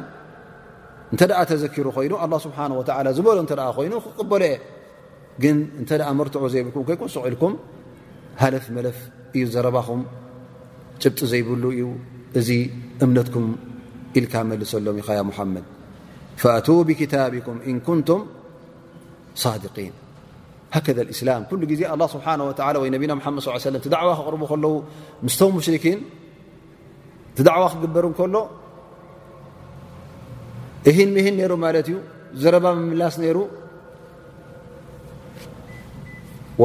እ 1.14 1.56
ዘሩ 1.56 1.86
ይ 2.04 2.12
ه 2.14 3.12
ዝሎ 3.16 3.28
ይ 3.38 3.90
ክበሎየ 4.18 4.54
ግን 5.42 5.56
እንተ 5.80 5.90
መርትዑ 6.18 6.40
ዘይብልኩም 6.54 6.82
ኮይ 6.88 6.96
ስ 7.14 7.18
ኢልኩም 7.28 7.52
ሃለፍ 8.42 8.66
መለፍ 8.76 8.98
እዩ 9.36 9.44
ዘረባኹም 9.54 10.00
ጭብጢ 11.02 11.18
ዘይብሉ 11.32 11.64
እዩ 11.76 11.82
እዚ 12.38 12.50
እምነትኩም 13.04 13.46
ኢልካ 14.18 14.34
መልሰሎም 14.50 14.96
ኸ 15.08 15.08
حመድ 15.36 15.64
فኣቱ 16.42 16.66
ብكታቢኩም 16.88 17.56
እን 17.70 17.76
ኩንቱም 17.86 18.20
صድقን 19.42 19.94
ከذ 20.86 20.98
እسላم 21.14 21.42
ኩሉ 21.50 21.60
ጊዜ 21.72 21.80
لله 21.92 22.06
ስብሓنه 22.14 22.42
ነብና 22.94 23.12
ድ 23.36 23.38
صل 23.64 23.74
ي 23.86 23.88
ዳዕዋ 23.94 24.10
ክቕርቡ 24.20 24.42
ከለዉ 24.50 24.64
ምስተ 25.26 25.40
ሽርኪን 25.66 25.98
ቲ 27.36 27.38
ዕዋ 27.56 27.64
ክግበር 27.72 28.04
ከሎ 28.18 28.36
እህ 30.90 30.98
ሂን 31.24 31.34
ነሩ 31.40 31.52
ማለት 31.64 31.86
እዩ 31.90 31.96
ዘረባ 32.42 32.66
ምላስ 32.90 33.14
ይሩ 33.28 33.38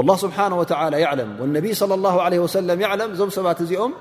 ላه 0.04 0.16
ስብሓ 0.24 0.38
ወላ 0.60 0.94
ይለም 1.04 1.30
ወነቢይ 1.42 1.74
صለ 1.82 1.92
ለ 2.70 2.96
ለም 3.00 3.10
እዞም 3.16 3.30
ሰባት 3.38 3.60
እዚኦም 3.66 3.94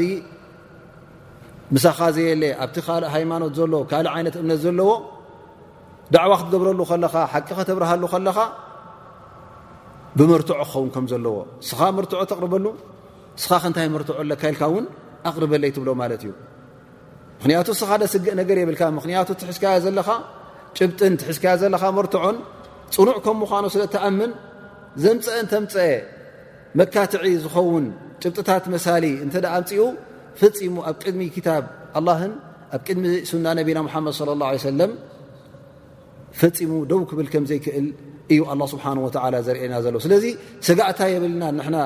ምሳኻ 1.75 1.99
ዘየለ 2.17 2.43
ኣብቲ 2.65 2.77
ካልእ 2.87 3.09
ሃይማኖት 3.15 3.53
ዘሎ 3.59 3.73
ካልእ 3.91 4.11
ዓይነት 4.17 4.35
እምነት 4.43 4.59
ዘለዎ 4.65 4.91
ዳዕዋ 6.15 6.33
ክትገብረሉ 6.41 6.81
ከለኻ 6.91 7.15
ሓቂ 7.33 7.49
ከተብረሃሉ 7.59 8.03
ከለኻ 8.13 8.37
ብምርትዖ 10.19 10.53
ክኸውን 10.59 10.89
ከም 10.95 11.05
ዘለዎ 11.11 11.37
ስኻ 11.69 11.81
መርትዖ 11.97 12.19
ተቕርበሉ 12.31 12.67
ስኻ 13.43 13.53
ከእንታይ 13.63 13.87
መርትዖ 13.95 14.17
ለካ 14.31 14.43
ኢልካ 14.53 14.63
እውን 14.71 14.85
ኣቕርበለ 15.29 15.63
ይትብሎ 15.71 15.91
ማለት 16.03 16.21
እዩ 16.27 16.33
ምክንያቱ 17.39 17.69
ስኻ 17.81 17.91
ደ 18.03 18.05
ስግእ 18.13 18.35
ነገር 18.41 18.57
የብልካ 18.63 18.83
ምክንያቱ 18.99 19.29
ትሕዝካዮ 19.41 19.79
ዘለኻ 19.87 20.09
ጭብጥን 20.79 21.15
ትሕዝካዮ 21.23 21.55
ዘለካ 21.63 21.85
መርትዖን 21.99 22.37
ፅኑዕ 22.97 23.17
ከም 23.25 23.37
ምዃኖ 23.43 23.65
ስለተኣምን 23.75 24.33
ዘምፀአን 25.05 25.47
ተምፀአ 25.53 25.91
መካትዒ 26.79 27.25
ዝኸውን 27.45 27.87
ጭብጥታት 28.23 28.65
መሳሊ 28.75 29.05
እንተዳ 29.25 29.47
ኣምፅኡ 29.59 29.83
ፈፂሙ 30.41 30.75
ኣብ 30.91 30.97
ቅድሚ 31.05 31.21
ክታብ 31.35 31.65
ኣላህን 32.01 32.33
ኣብ 32.77 32.81
ቅድሚ 32.89 33.05
ስና 33.33 33.47
ነቢና 33.61 33.81
ሓመድ 33.95 34.17
ለ 34.29 34.41
ላ 34.45 34.55
ሰለም 34.71 34.93
ፈፂሙ 36.41 36.73
ደው 36.93 37.01
ክብል 37.11 37.27
ከም 37.33 37.45
ዘይክእል 37.51 37.87
እዩ 38.33 38.41
ኣላ 38.53 38.61
ስብሓን 38.73 38.99
ወላ 39.05 39.35
ዘርእና 39.47 39.75
ዘሎ 39.85 39.95
ስለዚ 40.05 40.25
ስጋእታ 40.67 41.01
የብልና 41.15 41.45
ና 41.75 41.79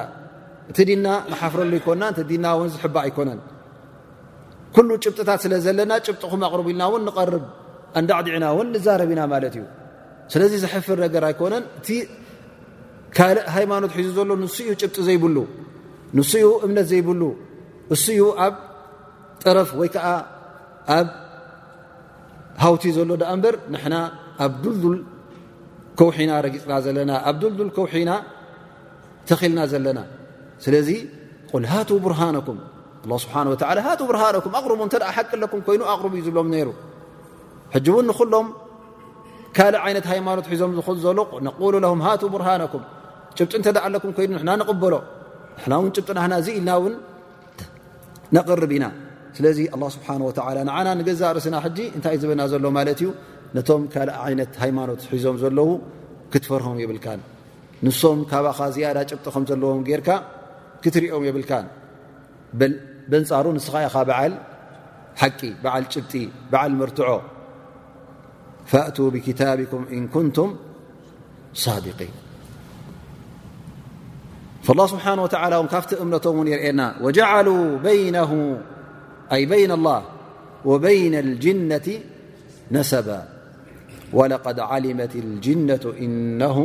እቲ 0.70 0.78
ድና 0.88 1.06
መሓፍረሉ 1.32 1.72
ኣይኮንና 1.78 2.04
ቲ 2.16 2.20
ድና 2.30 2.46
እን 2.64 2.70
ዝሕባእ 2.74 3.04
ኣይኮነን 3.08 3.40
ኩሉ 4.76 4.88
ጭብጥታት 5.04 5.38
ስለ 5.44 5.52
ዘለና 5.66 5.92
ጭብጥ 6.06 6.22
ኹም 6.32 6.42
ኣቅርብ 6.48 6.66
ኢልና 6.72 6.82
እውን 6.90 7.02
ንቀርብ 7.08 7.44
እንዳዕዲዕና 8.00 8.44
እውን 8.54 8.68
ንዛረብ 8.74 9.10
ና 9.18 9.22
ማለት 9.32 9.54
እዩ 9.60 9.64
ስለዚ 10.34 10.52
ዘሕፍር 10.64 10.98
ነገር 11.06 11.22
ኣይኮነን 11.30 11.64
እቲ 11.80 11.88
ካልእ 13.16 13.44
ሃይማኖት 13.56 13.92
ሒዙ 13.98 14.08
ዘሎ 14.18 14.30
ንስእኡ 14.44 14.70
ጭብጢ 14.82 14.96
ዘይብሉ 15.10 15.36
ንስኡ 16.18 16.46
እምነት 16.66 16.86
ዘይብሉ 16.94 17.22
እስዩ 17.94 18.22
ኣብ 18.46 18.54
ጠረፍ 19.44 19.70
ወይ 19.80 19.88
ከዓ 19.94 20.06
ኣብ 20.98 21.08
ሃውቲ 22.64 22.84
ዘሎ 22.98 23.10
ዳኣ 23.22 23.30
እንበር 23.36 23.54
ንሕና 23.72 23.94
ኣብ 24.44 24.52
ዱልዱል 24.62 24.98
ከውሒና 26.00 26.32
ረጊፅና 26.46 26.74
ዘለና 26.86 27.12
ኣብ 27.28 27.36
ዱልዱል 27.42 27.70
ከውሒና 27.76 28.10
ተኺልና 29.28 29.60
ዘለና 29.72 30.00
ስለዚ 30.64 30.88
ቁል 31.52 31.64
ሃቱ 31.72 31.88
ብርሃነኩም 32.04 32.58
ስብሓን 33.24 33.46
ሃቱ 33.86 34.00
ብርሃነኩ 34.10 34.46
ኣቅር 34.60 34.78
ተ 34.92 34.96
ሓቂ 35.16 35.30
ኣለኩም 35.38 35.60
ይኑ 35.74 35.82
ኣቅር 35.92 36.06
እዩ 36.16 36.20
ዝብሎም 36.26 36.48
ነይሩ 36.54 36.68
ሕጂ 37.74 37.86
እውን 37.92 38.06
ንክሎም 38.10 38.46
ካልእ 39.56 39.80
ዓይነት 39.86 40.04
ሃይማኖት 40.12 40.46
ሒዞም 40.52 40.72
ዝ 40.86 40.98
ዘሎሉ 41.04 41.94
ሃቱ 42.06 42.22
ብርሃነኩም 42.34 42.82
ጭብጡ 43.36 43.52
እንተደ 43.60 43.76
ኣለኩም 43.86 44.12
ይኑ 44.24 44.38
ና 44.48 44.54
ንቕበሎ 44.60 44.94
ንና 45.60 45.72
ውን 45.82 45.90
ጭብጥ 45.96 46.08
ናና 46.18 46.32
ዚ 46.46 46.48
ኢልና 46.58 46.70
እውን 46.80 46.94
ነቅርብ 48.36 48.72
ኢና 48.76 48.86
ስለዚ 49.36 49.58
ስብሓ 49.96 50.08
ንዓና 50.68 50.86
ንገዛ 51.00 51.22
ርስና 51.38 51.56
እንታይ 51.96 52.14
እዩ 52.16 52.20
ዝበና 52.26 52.42
ዘሎ 52.52 52.64
ማለት 52.78 52.98
እዩ 53.04 53.08
ነቶም 53.56 53.82
ካልእ 53.92 54.16
ዓይነት 54.24 54.50
ሃይማኖት 54.62 55.00
ሒዞም 55.12 55.36
ዘለው 55.42 55.68
ክትፈርሆም 56.32 56.78
የብልካን 56.82 57.20
ንሶም 57.86 58.20
ካባኻ 58.30 58.58
ዝያዳ 58.74 58.98
ጭብጢ 59.10 59.24
ከም 59.34 59.44
ዘለዎም 59.50 59.80
ጌርካ 59.88 60.08
ክትርኦም 60.84 61.24
የብልካን 61.28 61.66
በንፃሩ 63.10 63.46
ንስኻ 63.58 63.74
ኢኻ 63.88 63.96
በዓል 64.08 64.32
ሓቂ 65.20 65.40
በዓል 65.62 65.84
ጭብጢ 65.92 66.12
በዓል 66.50 66.72
ምርትዖ 66.80 67.10
ፈእቱ 68.70 68.96
ብክታብኩም 69.16 69.84
እን 69.98 70.04
ኩንቱም 70.14 70.50
ሳድን 71.64 72.12
ه 74.68 74.86
ስብሓ 74.92 75.04
ወ 75.62 75.66
ካብቲ 75.72 75.90
እምነቶም 76.04 76.34
ውን 76.40 76.48
የርኤና 76.52 76.80
ጀሉ 77.18 77.46
ኣይ 79.34 79.42
በይ 79.50 79.62
ላ 79.86 79.90
ወበይነ 80.70 81.14
ልጅነት 81.28 81.86
ነሰባ 82.74 83.08
ولقد 84.12 84.60
علمት 84.60 85.16
الجنة 85.16 85.84
إنه 86.00 86.56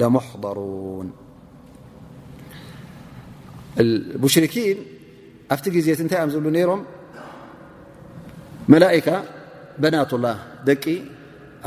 لمحضروን 0.00 1.08
ሽኪን 4.34 4.78
ኣብቲ 5.54 5.66
ግዜ 5.76 5.86
እንታይ 6.04 6.20
ዝብሉ 6.34 6.46
ሮም 6.70 6.80
መላئካ 8.72 9.08
بናة 9.82 10.10
لላه 10.22 10.36
ደቂ 10.68 10.84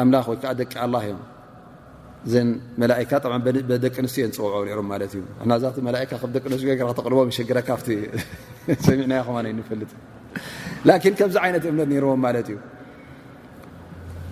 ኣምላክ 0.02 0.26
ይ 0.36 0.38
ደቂ 0.62 0.74
ه 1.04 1.06
እዮ 2.30 3.62
ዘ 3.70 3.78
ደቂ 3.86 3.94
ኣንስትዮ 4.04 4.22
የን 4.24 4.32
ፅውዖ 4.38 4.54
እዩ 4.63 5.06
ዛ 5.63 5.65
ካ 6.12 6.18
ደቂ 6.36 6.44
ንት 6.54 6.63
ክተልቦም 6.80 7.32
ሸረካ 7.38 7.70
ሰሚና 8.88 9.13
ኸ 9.28 9.38
ፈጥ 9.70 9.84
ከምዚ 11.20 11.36
ይነት 11.50 11.63
እምነት 11.72 11.89
ዎ 12.10 12.18
ት 12.46 12.50
እዩ 12.54 12.58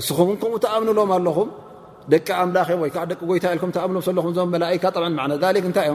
እስኹ 0.00 0.18
ከም 0.40 0.52
ኣምሎም 0.74 1.10
ኣኹ 1.16 1.38
ደቂ 2.12 2.28
ኣላ 2.42 2.56
ደ 2.94 3.72
ታ 5.42 5.52
ታይ 5.78 5.88
ዮ 5.90 5.94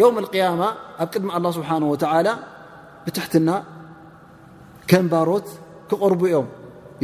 ዮውም 0.00 0.16
اقያማ 0.22 0.62
ኣብ 1.02 1.08
ቅድሚ 1.12 1.28
ኣላه 1.36 1.50
ስብሓንه 1.58 1.88
ላ 2.26 2.30
ብትሕትና 3.04 3.48
ከንባሮት 4.90 5.46
ክቕርቡ 5.90 6.20
ዮም 6.34 6.46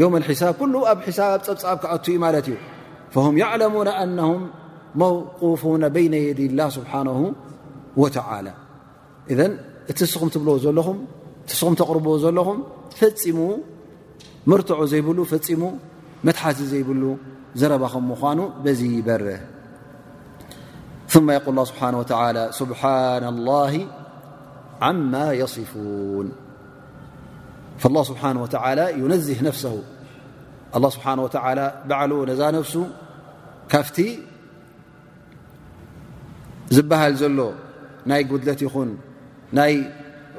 የውም 0.00 0.14
ሒሳብ 0.30 0.52
ኩሉ 0.60 0.74
ኣብ 0.90 0.98
ሒሳብ 1.08 1.30
ፀብፃብ 1.46 1.78
ክኣትዩ 1.82 2.14
ማለት 2.24 2.46
እዩ 2.50 2.56
فهም 3.14 3.34
ያዕለሙን 3.42 3.88
ኣነهም 4.02 4.42
መوቁፉን 5.00 5.82
በይነ 5.94 6.14
የደይ 6.28 6.48
ላ 6.58 6.68
ስብሓ 6.76 6.92
وተላ 8.02 8.46
እذ 9.32 9.40
እቲ 9.90 9.98
ስኹም 10.12 10.28
ትብዎ 10.34 10.50
ዘለኹ 10.64 10.88
ስኹም 11.60 11.74
ተቕርብዎ 11.80 12.12
ዘለኹም 12.24 12.58
ፈፂሙ 13.00 13.38
ምርትዑ 14.50 14.80
ዘይብሉ 14.92 15.18
ፈፂሙ 15.32 15.62
መትሓቲ 16.26 16.58
ዘይብሉ 16.72 17.02
ዘረባኹም 17.60 18.04
ምኳኑ 18.12 18.38
በዚ 18.64 18.80
ይበርህ 18.96 19.42
ث 21.12 21.16
قል 21.46 21.58
ه 21.60 21.64
ስብሓه 22.58 22.58
ስብሓ 22.58 22.82
ه 24.82 24.84
ማ 25.12 25.14
يصፉን 25.40 26.26
له 27.94 28.02
ስብሓه 28.10 28.28
ዩነዝህ 29.02 29.38
ነፍ 29.46 29.56
ه 30.74 30.88
ስብሓه 30.94 31.58
ባዕሉ 31.88 32.12
ነዛ 32.30 32.40
ነፍሱ 32.56 32.74
ካፍቲ 33.72 33.96
ዝበሃል 36.76 37.14
ዘሎ 37.20 37.38
ናይ 38.10 38.22
ጉድለት 38.30 38.60
ይኹን 38.66 38.90
ናይ 39.56 39.72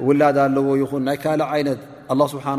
ውላዳ 0.08 0.38
ኣለዎ 0.48 0.68
ይኹን 0.84 1.02
ናይ 1.08 1.18
ካልእ 1.24 1.48
ዓይነት 1.56 1.80
ስብሓه 2.34 2.58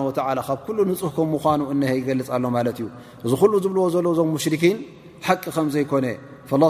ካብ 0.48 0.58
ኩሉ 0.66 0.78
ንፁህ 0.90 1.08
ከም 1.16 1.28
ኑ 1.58 1.60
እሀ 1.84 1.90
ይገልፅ 2.00 2.28
ኣሎ 2.36 2.44
ማለት 2.56 2.76
እዩ 2.80 2.86
እዚ 3.24 3.32
ሉ 3.50 3.52
ዝብልዎ 3.64 3.82
ዘሎ 3.94 4.06
ዞም 4.18 4.28
ሙሽሪኪን 4.36 4.78
ሓቂ 5.26 5.44
ከም 5.56 5.66
ዘይኮነ 5.74 6.06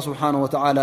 ስብሓه 0.06 0.28
ላ 0.78 0.82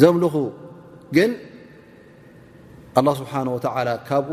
ዘምልኹ 0.00 0.34
ግን 1.16 1.30
ኣله 2.98 3.12
ስብሓነه 3.20 3.50
ወላ 3.56 3.88
ካብኡ 4.08 4.30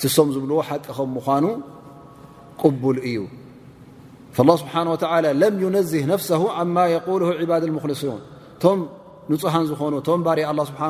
ቲሶም 0.00 0.28
ዝብልዎ 0.34 0.56
ሓቂ 0.68 0.84
ከም 0.96 1.08
ምኳኑ 1.16 1.44
ቅቡል 2.60 2.98
እዩ 3.08 3.16
ه 4.36 4.38
ስብሓነه 4.62 4.90
ወ 4.94 4.98
ለም 5.40 5.54
ዩነዝህ 5.64 6.02
ነፍስ 6.12 6.28
ዓማ 6.60 6.76
የቁሉ 6.94 7.20
ዕባድ 7.40 7.62
ሙክሊሲን 7.76 8.20
ቶም 8.62 8.78
ንፁሃን 9.32 9.64
ዝኾኑ 9.70 9.94
ቶም 10.08 10.20
ባር 10.26 10.38
ስብሓ 10.70 10.82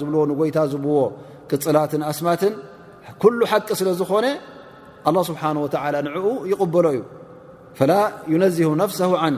ዝብልዎ 0.00 0.20
ንጎይታ 0.30 0.56
ዝብዎ 0.72 0.96
ቅፅላትን 1.50 2.02
ኣስማትን 2.10 2.54
ኩሉ 3.22 3.40
ሓቂ 3.50 3.68
ስለ 3.80 3.88
ዝኾነ 4.00 4.26
ኣه 5.08 5.16
ስብሓነه 5.30 5.60
ወ 5.64 5.66
ንዕኡ 6.06 6.26
ይቕበሎ 6.50 6.86
እዩ 6.94 7.00
ፈላ 7.78 7.92
ዩነዝህ 8.34 8.66
ነፍስ 8.82 8.98
ዓን 9.24 9.36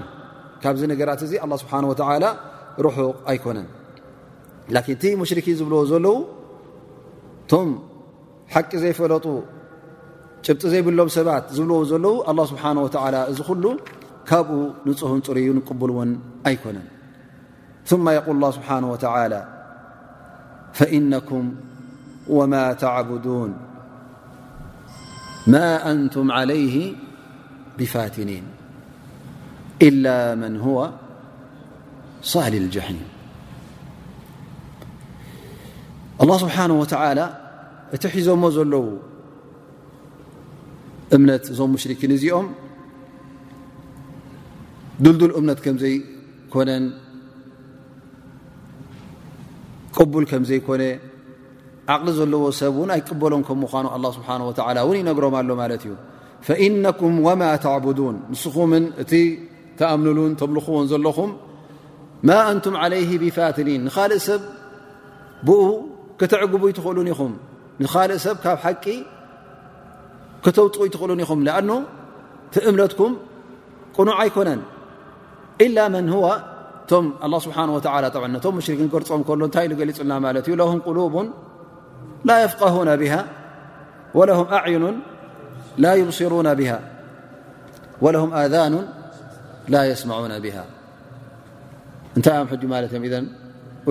ካብዚ 0.63 0.83
ነገራት 0.93 1.21
እዚ 1.27 1.33
ኣ 1.45 1.47
ስብሓ 1.63 1.73
ርሑቕ 2.85 2.97
ኣይኮነን 3.33 3.69
لك 4.75 4.87
ቲ 5.03 5.13
ሙሽርኪ 5.21 5.47
ዝብلዎ 5.59 5.81
ዘለዉ 5.91 6.17
ቶም 7.51 7.69
ሓቂ 8.55 8.71
ዘይፈለጡ 8.83 9.27
ጭብጢ 10.47 10.63
ዘይብሎም 10.73 11.11
ሰባት 11.17 11.45
ዝብዎ 11.59 11.75
ዘለዉ 11.91 12.15
الله 12.31 12.45
ስብሓنه 12.53 12.81
و 12.87 12.89
እዚ 13.31 13.39
ሉ 13.63 13.65
ካብኡ 14.31 14.51
ንፅህ 14.87 15.11
ፅርዩ 15.27 15.47
ቅብል 15.69 15.91
ውን 15.97 16.11
ኣይኮነን 16.49 16.87
ثم 17.91 18.05
يقል 18.17 18.35
الله 18.39 18.51
ስብሓنه 18.59 18.89
وعلى 18.95 19.41
فإنኩም 20.79 21.45
وማا 22.37 22.67
تعبدون 22.83 23.51
ማ 25.53 25.57
አንቱم 25.91 26.27
علይه 26.39 26.75
ብፋትኒን 27.79 28.47
إل 29.89 30.05
من 30.43 30.53
هو 30.67 30.79
صሊ 32.33 32.55
لجحم 32.67 32.99
الله 36.23 36.37
ስብሓنه 36.45 36.75
و 36.81 36.85
እቲ 37.97 38.05
ሒዞሞ 38.15 38.43
ዘለዉ 38.55 38.87
እምነት 41.17 41.45
እዞም 41.53 41.71
ሙሽርክን 41.75 42.13
እዚኦም 42.17 42.47
ዱልዱል 45.05 45.33
እምነት 45.41 45.59
ከም 45.65 45.77
ዘይኮነን 45.83 46.85
ቅቡል 49.97 50.25
ከም 50.31 50.43
ዘይኮነ 50.51 50.83
ዓቅሊ 51.95 52.09
ዘለዎ 52.19 52.43
ሰብ 52.61 52.77
ን 52.89 52.91
ኣይቅበሎም 52.97 53.43
ከም 53.49 53.59
ምኳኑ 53.67 53.85
لله 53.99 54.11
ስሓه 54.19 54.37
و 54.89 54.91
ን 54.93 54.97
ይነግሮም 55.01 55.35
ኣሎ 55.41 55.51
ማለት 55.63 55.83
እዩ 55.87 55.93
فإنኩም 56.47 57.13
وማ 57.27 57.43
ተعبን 57.65 57.99
ንስኹም 58.33 58.73
እቲ 59.03 59.13
ተኣምሉን 59.79 60.33
ተምልኽዎን 60.41 60.87
ዘለኹም 60.93 61.31
ማ 62.29 62.31
ንቱም 62.57 62.75
علይه 62.83 63.11
ብፋትሊ 63.23 63.69
ንኻልእ 63.85 64.23
ሰብ 64.29 64.43
كተعጉቡ 66.21 66.63
ይትኽእሉ 66.71 66.99
ኹም 67.19 67.33
ንኻእ 67.85 68.11
ሰብ 68.25 68.37
ካብ 68.45 68.59
ሓቂ 68.65 68.85
ክተውጥ 70.45 70.77
ትኽእሉ 70.95 71.11
ኹም 71.31 71.39
لأن 71.49 71.71
እምትኩም 72.69 73.13
ቅኑع 73.97 74.11
ኣይኮነን 74.23 74.61
إل 75.65 75.77
መن 75.95 76.07
هو 76.15 76.25
ቶ 76.91 76.93
لله 77.29 77.39
ስبሓنه 77.47 77.73
و 77.79 78.61
ሽን 78.67 78.81
ገርፆም 78.95 79.23
ሎ 79.39 79.43
እታይ 79.49 79.67
ገሊልና 79.81 80.13
ት 80.47 80.49
እ 80.55 80.57
له 80.61 80.71
قلب 80.87 81.15
لا 82.29 82.37
يفقهون 82.45 82.91
به 83.01 83.15
وله 84.19 84.39
أعيኑ 84.59 84.85
ل 85.85 85.87
يبصرون 86.01 86.49
به 86.61 86.71
وله 88.05 88.23
ذاኑ 88.55 88.75
لا 89.75 89.81
يስمعون 89.91 90.33
به 90.45 90.57
እታይ 92.17 92.37
ج 92.61 92.93
እ 93.07 93.13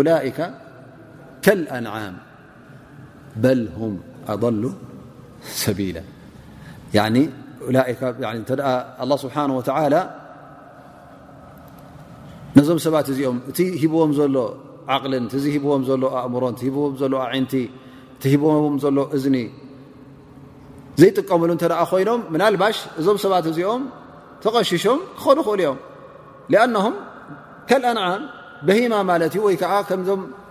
ذ 0.07 0.09
ألئ 0.09 0.29
ن 1.53 1.63
በ 3.43 3.45
ه 3.77 3.79
ኣضل 4.34 4.55
ሰل 4.55 4.62
ه 5.93 7.03
ስብሓه 8.49 9.97
ነዞም 12.58 12.77
ሰባት 12.84 13.08
እዚኦም 13.12 13.38
እቲ 13.51 13.60
ሂብዎም 13.81 14.12
ዘሎ 14.17 14.36
ዓقልን 14.95 15.25
ሂዎም 15.55 15.81
ዘሎ 15.89 16.03
ኣእምሮ 16.19 16.43
ሂዎም 16.65 16.93
ሎ 17.12 17.13
ንቲ 17.43 17.53
እቲ 18.15 18.23
ሂዎም 18.34 18.75
ዘሎ 18.84 18.97
እዝኒ 19.15 19.38
ዘይጥቀምሉ 21.01 21.49
እ 21.58 21.67
ኮይኖም 21.91 22.21
ናባሽ 22.41 22.77
እዞም 22.99 23.17
ሰባት 23.23 23.45
እዚኦም 23.51 23.81
ተቀሽሾም 24.43 24.99
ክኸኑ 25.17 25.38
ክእሉ 25.47 25.60
ዮም 25.67 25.77
نه 26.75 26.86
ن 27.97 28.21
በሂማ 28.65 28.93
ማለ 29.10 29.23
ወይ 29.45 29.55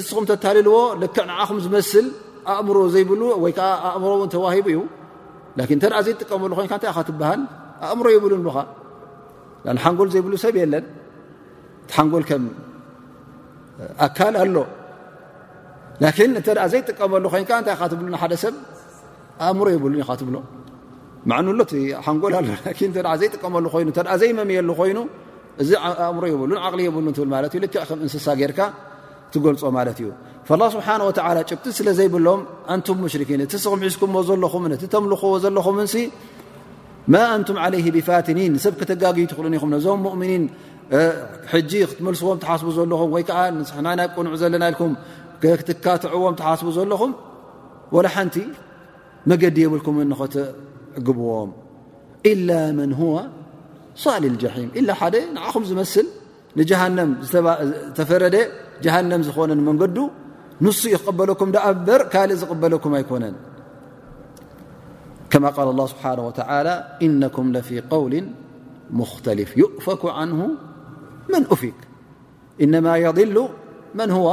እስኹም 0.01 0.25
ተታልልዎ 0.31 0.77
ልክዕ 1.03 1.23
ንዓኹም 1.31 1.59
ዝመስል 1.65 2.07
ኣእምሮ 2.55 2.77
ዘይብሉ 2.95 3.23
ወይከዓ 3.45 3.71
ኣእምሮ 3.91 4.11
እን 4.27 4.31
ተዋሂቡ 4.35 4.67
እዩ 4.75 4.81
ን 5.57 5.61
እንተ 5.77 5.85
ዘይጥቀመሉ 6.07 6.51
ኮን 6.59 6.65
እንታይ 6.69 6.91
ካ 6.97 7.01
ትብሃል 7.09 7.41
ኣእምሮ 7.89 8.07
ይብሉን 8.17 8.43
ሉካ 8.49 8.59
ሓንጎል 9.85 10.09
ዘይብሉ 10.15 10.35
ሰብ 10.45 10.55
የለን 10.63 10.85
ቲሓንጎል 11.91 12.25
ከም 12.29 12.45
ኣካል 14.07 14.35
ኣሎ 14.45 14.57
ላን 16.03 16.25
እንተ 16.39 16.49
ዘይጥቀመሉ 16.75 17.25
ኮይን 17.35 17.47
እንታይ 17.61 17.77
ካትብሉሓደ 17.83 18.33
ሰብ 18.45 18.55
ኣእምሮ 19.49 19.67
ይብሉን 19.77 20.01
ይካ 20.03 20.11
ትብሎ 20.21 20.37
ዓኑሎ 21.37 21.61
ሓንጎላሎ 22.05 22.47
ዘይጥቀመሉ 23.23 23.65
ኮይኑ 23.75 23.89
ተ 23.97 24.01
ዘይመምየሉ 24.23 24.69
ኮይኑ 24.81 24.99
እዚ 25.63 25.71
ኣእምሮ 26.05 26.25
የብሉን 26.33 26.59
ዓቕሊ 26.67 26.81
የብሉ 26.89 27.07
ዩ 27.57 27.59
ልክ 27.65 27.75
ከም 27.89 27.99
እንስሳ 28.05 28.27
ገርካ 28.41 28.61
ትገልፆ 29.33 29.63
ማለት 29.79 29.99
እዩ 30.03 30.09
ላ 30.61 30.65
ስብሓን 30.75 31.01
ወላ 31.09 31.39
ጭብቲ 31.51 31.67
ስለ 31.79 31.89
ዘይብሎም 31.99 32.41
ኣንቱም 32.75 32.97
ሙሽርክን 33.05 33.43
እቲ 33.45 33.53
ስኹም 33.65 33.81
ሒዝኩምዎ 33.87 34.21
ዘለኹምን 34.29 34.73
እቲ 34.77 34.85
ተምልኽዎ 34.95 35.33
ዘለኹምን 35.45 35.89
ማ 37.13 37.21
ኣንቱም 37.35 37.57
ዓለይ 37.65 37.83
ብፋትኒን 37.97 38.55
ሰብ 38.65 38.75
ክተጋግዩ 38.81 39.25
ትኽእሉ 39.31 39.53
ኢኹ 39.59 39.65
ነዞም 39.75 40.03
እምኒን 40.15 40.43
ጂ 41.71 41.81
ክትመልስዎም 41.91 42.39
ትሓስቡ 42.43 42.69
ዘለኹም 42.79 43.11
ወይከዓ 43.17 43.39
ንስና 43.61 43.87
ናይ 43.99 44.09
ቆኑዑ 44.17 44.35
ዘለና 44.43 44.65
ኢልኩም 44.73 44.93
ክትካትዕዎም 45.43 46.35
ትሓስቡ 46.41 46.69
ዘለኹም 46.79 47.13
ወለ 47.97 48.07
ሓንቲ 48.17 48.37
መገዲ 49.31 49.57
የብልኩም 49.67 49.97
ንኽትእ 50.11 50.49
إلا 52.27 52.61
من 52.77 52.91
هو 52.93 53.15
صل 53.97 54.23
لجحيم 54.27 54.71
إلا 54.77 54.93
نعم 55.35 55.65
زمسل 55.65 56.07
نجهنم 56.57 57.11
تفرد 57.95 58.35
جهنم 58.83 59.21
ن 59.39 59.57
مند 59.57 60.11
نس 60.61 60.83
يقبلكم 60.97 61.49
بر 61.57 62.01
كل 62.13 62.47
قبلكم 62.53 62.91
يكن 62.97 63.25
كما 65.31 65.49
قال 65.51 65.69
الله 65.69 65.87
سبحانه 65.87 66.27
وتعالى 66.27 66.75
إنكم 67.03 67.45
لفي 67.57 67.81
قول 67.81 68.15
مختلف 68.91 69.49
يؤفك 69.57 70.03
عنه 70.05 70.47
من 71.33 71.43
أفك 71.55 71.81
إنما 72.61 72.97
يضل 72.97 73.49
من 73.95 74.11
هو 74.11 74.29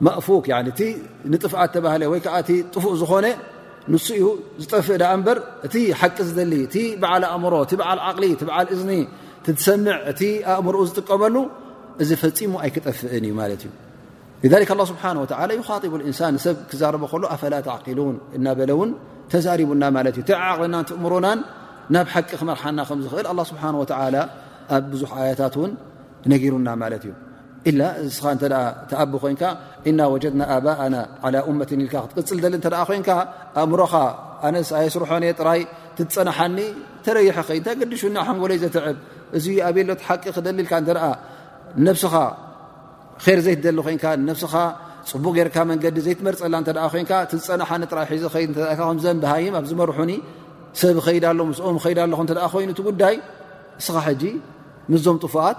مقفوك 0.00 0.46
نطفع 1.26 1.66
ت 1.66 1.76
طفق 2.74 3.20
ن 3.26 3.26
ንስ 3.90 4.06
እዩ 4.16 4.24
ዝጠፍእ 4.62 5.02
ኣ 5.10 5.12
እበር 5.18 5.36
እቲ 5.66 5.74
ሓቂ 6.00 6.16
ዝደሊ 6.28 6.52
እቲ 6.66 6.76
በዓል 7.02 7.22
ኣእምሮ 7.32 7.54
እቲ 7.64 7.72
በዓል 7.80 7.98
ዓቅሊ 8.08 8.24
እቲ 8.34 8.42
በዓል 8.48 8.66
እዝኒ 8.74 8.90
ቲትሰምዕ 9.44 9.96
እቲ 10.10 10.20
ኣእምሮኡ 10.56 10.82
ዝጥቀመሉ 10.90 11.36
እዚ 12.02 12.10
ፈፂሙ 12.22 12.52
ኣይክጠፍእን 12.64 13.24
እዩ 13.28 13.32
ማለት 13.42 13.62
እዩ 13.66 13.70
ه 14.82 14.86
ስብሓه 14.90 15.10
ኻጢቡ 15.70 15.92
እንሳን 16.10 16.34
ሰብ 16.44 16.56
ክዛረበ 16.70 17.04
ከሉ 17.12 17.22
ኣፈላ 17.34 17.54
ተዕቂሉን 17.66 18.16
እናበለውን 18.36 18.90
ተዛሪቡና 19.32 19.82
ማለት 19.96 20.16
እ 20.22 20.24
ቲ 20.30 20.32
ዓቅልናእምሮናን 20.46 21.40
ናብ 21.94 22.06
ሓቂ 22.14 22.30
ክመርሓና 22.40 22.78
ከም 22.88 23.00
ዝኽእል 23.06 23.26
ኣ 23.32 23.34
ስብሓ 23.50 23.62
ኣብ 24.74 24.84
ብዙሕ 24.92 25.10
ኣያታት 25.22 25.54
ውን 25.60 25.70
ነገሩና 26.32 26.68
ማለት 26.82 27.02
እዩ 27.06 27.12
ኢ 27.70 27.72
እስኻ 28.08 28.24
ተ 28.42 28.44
ተኣቢ 28.90 29.12
ኮንካ 29.24 29.42
እና 29.90 29.98
ወጀድና 30.12 30.42
ኣባና 30.54 30.94
እመትን 31.50 31.80
ኢልካ 31.84 31.94
ክትቅፅል 32.08 32.38
ዘሊ 32.44 32.54
እተ 32.60 32.66
ኮይንካ 32.88 33.10
ኣእምሮኻ 33.60 33.92
ኣነስ 34.46 34.70
ኣየስርሖን 34.78 35.24
ጥራይ 35.40 35.60
ትፀናሓኒ 35.96 36.58
ተረይሐ 37.04 37.36
ኸይድ 37.48 37.62
ታገዲሹና 37.68 38.16
ሓንጎሎይ 38.28 38.58
ዘትዕብ 38.62 38.96
እዚ 39.38 39.46
ኣብሎት 39.68 40.00
ሓቂ 40.06 40.24
ክደሊ 40.36 40.56
ኢልካ 40.64 40.72
ተ 40.88 40.90
ነብስኻ 41.86 42.14
ር 43.26 43.38
ዘይትደሊ 43.46 43.78
ኮን 44.04 44.20
ነብስኻ 44.28 44.54
ፅቡቅ 45.10 45.32
ጌርካ 45.38 45.56
መንገዲ 45.70 45.96
ዘይትመርፀላ 46.06 46.54
ኮ 46.94 46.94
ፀናሓኒ 47.48 47.82
ራይ 47.98 48.12
ዘምብሃይ 49.04 49.46
ኣብዝመርሑኒ 49.60 50.10
ሰብ 50.80 50.98
ኸይድ 51.06 51.24
ኣሎ 51.30 51.38
ስኦም 51.60 51.76
ይድ 51.92 51.98
ኣ 52.04 52.08
ተ 52.30 52.32
ኮይኑ 52.54 52.68
እ 52.80 52.82
ጉዳይ 52.90 53.14
እስኻ 53.80 53.96
ሕጂ 54.08 54.22
ምስዞም 54.92 55.16
ጥፉኣት 55.24 55.58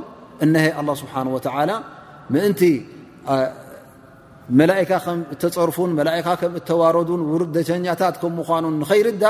መላካ 4.61 4.91
ከም 5.05 5.19
ተፀርፉን 5.43 5.91
መካ 5.99 6.27
ከም 6.41 6.53
ተዋረዱን 6.69 7.21
ውርደተኛታት 7.33 8.15
ከም 8.23 8.33
ምኑ 8.39 8.65
ንኸይርዳ 8.83 9.25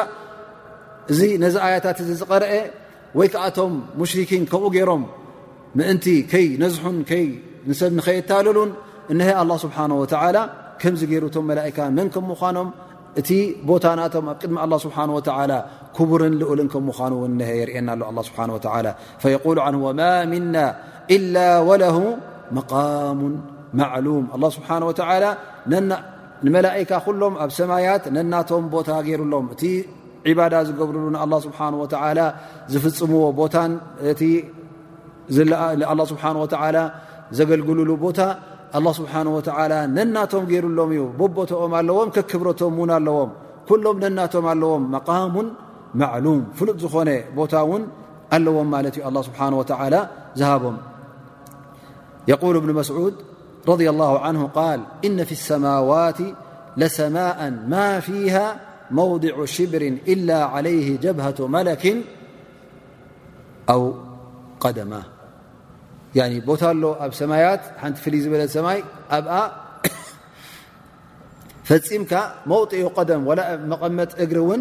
እዚ 1.12 1.20
ነዚ 1.44 1.54
ኣያታት 1.66 1.98
እዚ 2.04 2.10
ዝቀረአ 2.22 2.52
ወይ 3.18 3.28
ከዓ 3.32 3.42
እቶም 3.50 3.72
ሙሽሪኪን 4.00 4.44
ከምኡ 4.50 4.64
ገይሮም 4.76 5.02
ምእንቲ 5.78 6.06
ከይ 6.32 6.46
ነዝሑን 6.62 6.96
ይ 7.20 7.24
ንሰብ 7.68 7.90
ንኸየታልሉን 7.98 8.70
እነሀ 9.12 9.28
ኣ 9.42 9.44
ስብሓን 9.64 9.92
ላ 10.36 10.38
ከምዚ 10.82 11.02
ገይሩቶም 11.12 11.44
መላካ 11.50 11.76
መን 11.98 12.08
ከም 12.14 12.24
ምኳኖም 12.32 12.68
እቲ 13.20 13.28
ቦታናቶም 13.70 14.26
ኣብ 14.32 14.38
ቅድሚ 14.42 14.56
ስብሓ 14.84 14.96
ላ 15.50 15.54
ክቡርን 15.96 16.34
ልኡልን 16.42 16.68
ከም 16.74 16.84
ምኑውን 16.90 17.36
የርኤና 17.60 17.88
ሎ 18.00 18.10
ኣ 18.10 18.22
ስብሓን 18.28 18.52
ላ 18.86 18.90
ፈየሉ 19.24 19.56
ን 19.74 19.76
ወማ 19.86 20.00
ምና 20.34 20.56
ኢላ 21.16 21.36
ወለ 21.70 21.84
መቃሙን 22.56 23.34
ስ 24.56 24.60
ንመላካ 26.46 26.92
ሎም 27.20 27.34
ኣብ 27.42 27.50
ሰማያት 27.58 28.02
ነናቶም 28.14 28.64
ቦታ 28.72 28.88
ገሩሎም 29.04 29.44
እቲ 29.54 29.62
ባዳ 30.38 30.54
ዝገብርሉ 30.68 31.04
ንኣ 31.14 31.22
ስሓ 31.44 31.58
ዝፍፅምዎ 32.72 33.22
ቦታ 33.38 33.56
ስብሓ 36.12 36.24
ዘገልግልሉ 37.38 37.88
ቦታ 38.04 38.20
ስብሓ 38.98 39.12
ነናቶም 39.96 40.44
ገሩሎም 40.52 40.90
እዩ 40.96 41.02
ቦቶኦም 41.38 41.72
ኣለዎም 41.80 42.10
ክብረቶም 42.32 42.76
ን 42.90 42.94
ኣለዎም 43.00 43.30
ኩሎም 43.70 43.96
ነናቶም 44.04 44.46
ኣለዎም 44.54 44.84
መቃሙን 44.96 45.48
ማም 46.00 46.26
ፍሉጥ 46.60 46.76
ዝኾነ 46.86 47.10
ቦታ 47.38 47.52
ውን 47.70 47.82
ኣለዎም 48.38 48.68
ማለት 48.76 48.96
ዩ 49.00 49.22
ስብሓ 49.28 49.40
ዝሃቦም 50.40 50.76
ድ 53.16 53.22
رضي 53.68 53.90
الله 53.90 54.18
عنه 54.20 54.44
قال 54.46 54.82
إن 55.04 55.24
في 55.24 55.32
السماوات 55.32 56.18
لسماء 56.76 57.50
ما 57.66 58.00
فيها 58.00 58.60
موضع 58.90 59.44
شبر 59.44 59.82
إلا 60.08 60.44
عليه 60.44 60.98
جبهة 60.98 61.34
ملك 61.40 61.96
أو 63.70 63.94
قدما 64.60 65.02
عن 66.16 66.30
ل 66.32 67.24
ماي 67.26 67.58
ن 67.84 67.92
ف 68.02 68.06
ل 68.08 68.48
سمي 68.56 68.80
أ 69.18 69.20
فمك 71.68 72.12
موطع 72.46 72.78
قدم 72.98 73.20
ولاممت 73.28 74.12
ر 74.48 74.54
ن 74.58 74.60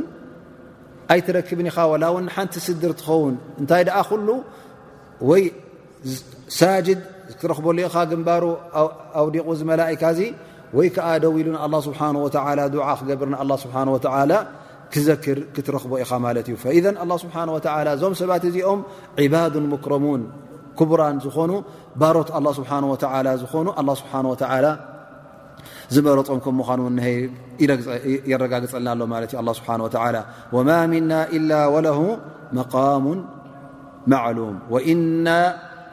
أيتركبن 1.12 1.68
ول 1.92 2.04
ن 2.26 2.28
سدر 2.68 2.92
تخون 3.00 3.36
نت 3.62 3.72
ل 4.28 4.30
ساجد 6.60 7.00
ትርክበሉ 7.44 7.78
ኢ 7.86 7.90
ግንባሩ 8.12 8.44
ኣውዲቑ 9.22 9.48
መላካ 9.70 10.04
ዚ 10.18 10.22
ወይ 10.78 10.88
ከዓ 10.96 11.08
ደው 11.24 11.34
ኢሉን 11.40 11.56
ስብሓ 11.88 12.02
ድ 12.74 12.78
ክገብርን 13.00 13.36
ስብሓ 13.64 13.76
ወ 13.96 14.00
ክዘክር 14.94 15.38
ክትረክቦ 15.56 15.92
ኢኻ 16.04 16.12
ማለት 16.26 16.46
እዩ 16.50 16.56
ስብሓ 17.24 17.36
ወ 17.56 17.60
ዞም 18.02 18.14
ሰባት 18.22 18.44
እዚኦም 18.50 18.80
ዕባድን 19.24 19.66
ምክረሙን 19.74 20.22
ክቡራን 20.80 21.16
ዝኾኑ 21.26 21.52
ባሮት 22.02 22.30
ስብሓ 22.60 22.72
ወ 22.94 22.96
ዝኾኑ 23.44 23.74
ስብሓ 24.02 24.54
ዝመረጦም 25.94 26.40
ምምኳኑን 26.46 26.96
የረጋግፀልናኣሎማ 28.32 29.14
ስብሓ 29.60 29.72
ወማ 30.56 30.70
ምና 30.94 31.12
ላ 31.50 31.60
ወ 31.76 31.78
መቃሙ 32.58 33.06
ም 34.10 35.00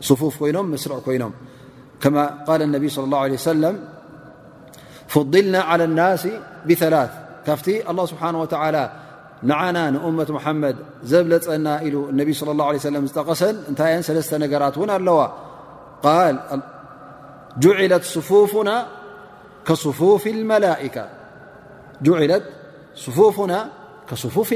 صفوف 0.00 0.40
ي 0.40 0.54
سر 0.76 0.96
ين 1.08 1.30
كما 2.00 2.26
قال 2.44 2.62
النبي 2.62 2.88
صى 2.88 3.00
الله 3.00 3.18
عليه 3.18 3.34
وسلم 3.34 3.88
فضلنا 5.08 5.58
على 5.60 5.84
الناس 5.84 6.28
بثلث 6.68 7.10
فت 7.46 7.68
الله 7.88 8.06
سبحانه 8.06 8.40
وتعالى 8.40 8.92
نعنا 9.42 9.90
نأمة 9.90 10.26
محمد 10.30 10.76
بلنا 11.04 11.80
ان 11.82 12.32
صلى 12.32 12.50
الله 12.52 12.64
عليه 12.66 12.78
سلم 12.80 13.06
قس 13.08 13.42
ل 13.44 13.56
نرت 13.76 14.10
ل 14.78 15.20
جعلت 17.60 18.04
صفوفنا 18.04 18.76
كصفوف 19.64 20.26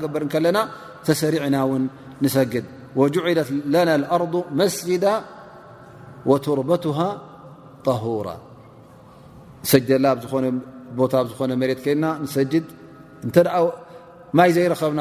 ክበር 0.03 0.25
ና 0.57 0.59
ተሰሪعና 1.07 1.57
ን 2.23 2.27
ሰግ 2.37 2.53
جعለት 3.15 3.49
ن 3.75 3.89
الأرض 4.01 4.35
مسجد 4.61 5.05
وربه 6.31 6.85
طهر 7.87 8.27
ና 14.37 14.41
ይ 14.47 14.51
ዘይرከብና 14.57 15.01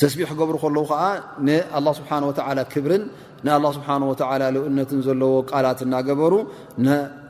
ተስቢሕ 0.00 0.26
ክገብሩ 0.32 0.54
ከለዉ 0.62 0.82
ከዓ 0.90 1.02
ን 1.46 1.48
ስብሓ 1.98 2.10
ወ 2.28 2.32
ክብርን 2.72 3.02
ንኣ 3.46 3.56
ስብሓ 3.76 3.88
ወ 4.10 4.14
እነትን 4.70 5.00
ዘለዎ 5.06 5.34
ቃላት 5.50 5.80
እናገበሩ 5.86 6.32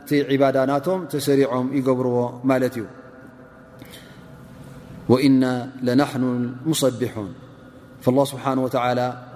ቲ 0.09 0.19
ዕባዳናቶም 0.35 0.99
ተሰሪዖም 1.12 1.67
ይገብርዎ 1.79 2.19
ማለት 2.51 2.75
እዩ 2.81 2.85
ወኢና 5.12 5.43
ለናኑ 5.87 6.23
ሙሰቢሑን 6.71 7.31
ስብሓ 8.33 8.45
ወ 8.67 8.69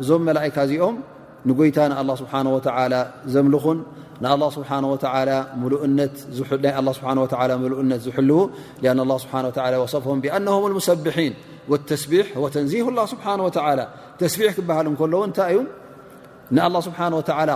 እዞም 0.02 0.22
መላእካ 0.28 0.56
እዚኦም 0.68 0.96
ንጎይታ 1.48 1.78
ንላ 1.90 2.10
ስብሓ 2.22 2.32
ወ 2.56 2.58
ዘምልኹን 3.34 3.78
ናይ 4.24 4.34
ስ 4.54 4.56
ሉእነት 5.72 6.14
ዝልው 8.08 8.40
ወصፍهም 9.82 10.18
ብኣنهም 10.24 10.64
الሰቢሒን 10.80 11.32
ስቢ 12.02 12.12
ተንዚህ 12.56 12.78
اه 12.88 13.06
ስብሓه 13.12 13.40
ተስቢሕ 14.20 14.50
ክበሃል 14.58 14.86
እከለዉ 14.96 15.20
እንታይ 15.28 15.50
እዩ 15.52 15.58
ንله 16.56 16.78
ስብሓه 16.88 17.08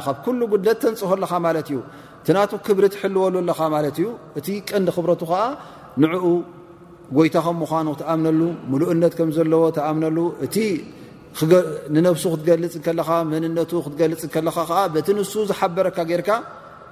ካብ 0.07 0.17
ኩሉ 0.25 0.41
ጉደት 0.53 0.79
ተንፅሆ 0.85 1.11
ለኻ 1.23 1.33
ማለት 1.47 1.67
እዩ 1.73 1.79
ቲናቱ 2.27 2.53
ክብሪ 2.67 2.85
ትሕልወሉ 2.95 3.35
ለ 3.49 3.51
ለት 3.85 3.97
እዩ 4.03 4.07
እቲ 4.39 4.47
ቀንዲ 4.69 4.89
ክብረቱ 4.97 5.23
ከዓ 5.31 5.41
ንኡ 6.03 6.23
ጎይታ 7.17 7.37
ከም 7.47 7.57
ምኑ 7.79 7.89
ተኣምነሉ 8.01 8.41
ሙሉእነት 8.71 9.13
ከም 9.19 9.29
ዘለዎ 9.37 9.63
ተኣምነሉእ 9.79 10.29
ንነብሱ 11.95 12.25
ክትገልፅ 12.33 12.75
ከለኻ 12.87 13.09
መንነቱ 13.33 13.71
ክትገልፅ 13.85 14.21
ቲ 14.31 15.09
ንሱ 15.19 15.33
ዝሓበረካ 15.51 15.99
ጌርካ 16.11 16.31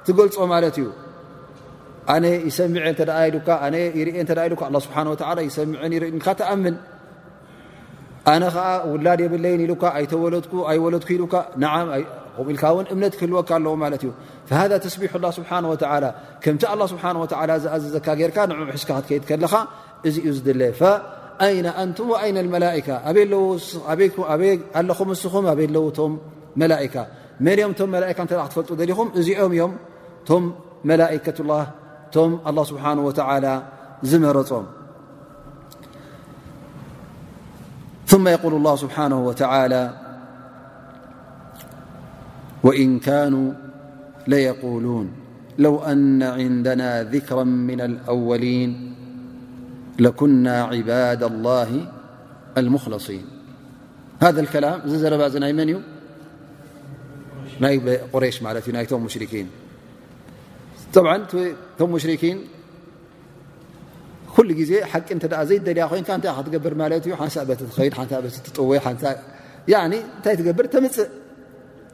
ትገልፆ 0.07 0.36
ማለት 0.53 0.76
እዩ 0.82 0.86
ኣነ 2.14 2.24
ይሰሚዐ 2.51 2.82
ሰሚ 4.82 5.95
ኢ 6.11 6.18
ተኣም 6.38 6.61
ኣነ 8.32 8.43
ከ 8.55 8.59
ውላድ 8.90 9.20
የብለይን 9.26 9.62
ኢ 9.66 9.68
ኣኣወለኩ 9.95 10.53
ኢ 10.74 10.78
ኢል 10.78 12.59
እምነት 12.95 13.14
ክህልወካ 13.20 13.51
ኣለዎ 13.61 13.74
ዩ 14.09 14.11
ሃ 14.59 14.61
ተስቢሕ 14.86 15.12
ስብሓ 15.38 15.51
ከምቲ 16.45 16.62
ስብሓ 16.93 17.05
ዝኣዝዘን 17.64 18.03
ካ 18.07 18.11
ክትከይድከለካ 18.76 19.55
እዩ 20.11 20.28
ድለ 20.49 20.62
أين 21.43 21.66
أنم 21.66 21.95
وأين 22.01 22.38
الملئكة 22.38 22.97
ኣኹم 24.74 25.09
ስኹ 25.22 25.34
ملئكة 26.57 27.07
መن 27.47 27.59
ም 27.93 27.95
ئካ 28.11 28.20
تፈلጡ 28.30 28.70
لኹم 28.90 29.09
እዚኦم 29.20 29.53
ም 29.70 29.74
ቶم 30.28 30.43
ملئكة 30.90 31.36
الله 31.45 31.64
ቶ 32.14 32.18
الله 32.51 32.64
سبحانه 32.72 33.03
وتعلى 33.09 33.53
ዝመرم 34.11 34.64
ثم 38.12 38.24
يقول 38.36 38.53
الله 38.61 38.74
سبحانه 38.84 39.18
وتعالى 39.28 39.82
وإن 42.66 42.88
كانوا 43.09 43.49
ليقولون 44.32 45.07
لو 45.64 45.74
أن 45.93 46.22
عندنا 46.38 46.90
ذكرا 47.14 47.45
من 47.68 47.80
الأولين 47.88 48.70
لኩና 50.01 50.47
عባድ 50.72 51.22
الله 51.32 51.70
لخلصን 52.57 53.22
ذ 54.36 54.38
ከላም 54.53 54.78
ዚ 54.88 54.93
ዘረባ 55.03 55.22
ናይ 55.43 55.53
መን 55.59 55.68
እዩ 55.72 55.78
ናይ 57.62 57.76
ቁረሽ 58.12 58.36
ት 58.45 58.64
እዩ 58.64 58.70
ናይቶም 58.76 59.05
ሽን 59.32 59.49
ቶም 61.78 61.93
ሽኪን 62.05 62.38
ኩሉ 64.34 64.49
ግዜ 64.61 64.72
ሓቂ 64.93 65.09
ዘይደልያ 65.49 65.84
ኮ 65.90 65.95
ታይ 66.09 66.20
ትገብር 66.47 66.74
ማ 66.80 66.82
እዩ 67.01 67.12
ሓንሳ 67.20 67.36
ቲ 67.49 67.53
ትኸድ 67.70 68.24
ትወ 68.57 68.70
ታይ 70.24 70.34
ትገብር 70.38 70.66
ተምፅእ 70.74 71.09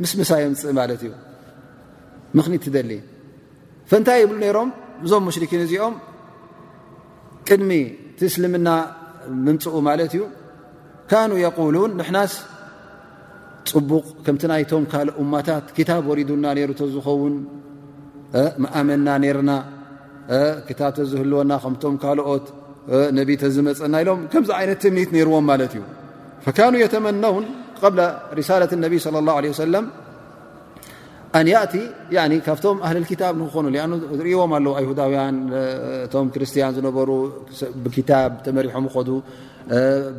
ምስምሳምፅእ 0.02 0.72
ማለት 0.80 1.00
እዩ 1.06 1.12
ምኽኒት 2.36 2.62
ትደሊ 2.66 2.92
ንታይ 4.02 4.18
የብሉ 4.22 4.38
ነሮም 4.44 4.70
ዞም 5.10 5.24
ሽን 5.34 5.62
እዚኦም 5.66 5.94
ቅድሚ 7.48 7.72
ቲእስልምና 8.18 8.68
ምንፅኡ 9.46 9.74
ማለት 9.88 10.12
እዩ 10.16 10.22
ካኑ 11.10 11.32
የቁሉን 11.44 11.90
ንሕናስ 11.98 12.32
ፅቡቕ 13.72 14.04
ከምቲ 14.24 14.42
ናይቶም 14.50 14.84
ካል 14.92 15.08
እማታት 15.22 15.66
ክታብ 15.76 16.04
ወሪዱና 16.10 16.44
ነርቶ 16.58 16.80
ዝኸውን 16.94 17.34
መኣመንና 18.64 19.08
ነረና 19.24 19.52
ክታብተ 20.68 20.96
ዝህልወና 21.10 21.52
ከምቶም 21.64 21.94
ካልኦት 22.02 22.46
ነቢ 23.18 23.30
ተዝመፀና 23.42 23.94
ኢሎም 24.04 24.20
ከምዚ 24.32 24.50
ዓይነት 24.58 24.80
ትምኒት 24.84 25.10
ነይርዎም 25.16 25.46
ማለት 25.52 25.72
እዩ 25.78 25.82
ካኑ 26.58 26.74
የተመናውን 26.84 27.46
ቀብ 27.80 27.96
ርሳለት 28.38 28.72
ነቢይ 28.84 29.00
ለ 29.14 29.16
ላه 29.28 29.44
ሰለም 29.64 29.84
ኣንያእቲ 31.36 31.74
ካብቶም 32.46 32.76
ኣህልክታብ 32.88 33.32
ንክኾኑ 33.40 33.64
ኣ 33.84 33.86
ርእዎም 34.26 34.50
ኣለዉ 34.56 34.72
ኣይሁዳውያን 34.80 35.36
እቶም 36.06 36.26
ክርስቲያን 36.34 36.72
ዝነበሩብኪታብ 36.76 38.30
ተመሪሖም 38.44 38.86
ከዱ 38.94 39.08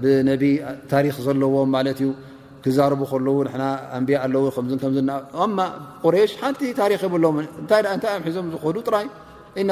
ብነቢ 0.02 0.44
ታሪክ 0.92 1.16
ዘለዎም 1.28 1.70
ማለት 1.76 1.98
እዩ 2.04 2.10
ክዛርቡ 2.64 3.02
ከለዉ 3.12 3.36
ና 3.62 3.66
ኣንብያ 3.98 4.18
ኣለው 4.26 4.42
ማ 5.58 5.60
ቁሬሽ 6.06 6.32
ሓንቲ 6.44 6.62
ታሪክ 6.82 7.02
የብሎ 7.08 7.26
እንታይ 7.62 7.82
እንታይ 7.96 8.12
ዮም 8.16 8.24
ሒዞም 8.30 8.46
ዝኮዱ 8.54 8.76
ጥራይ 8.88 9.08
እና 9.62 9.70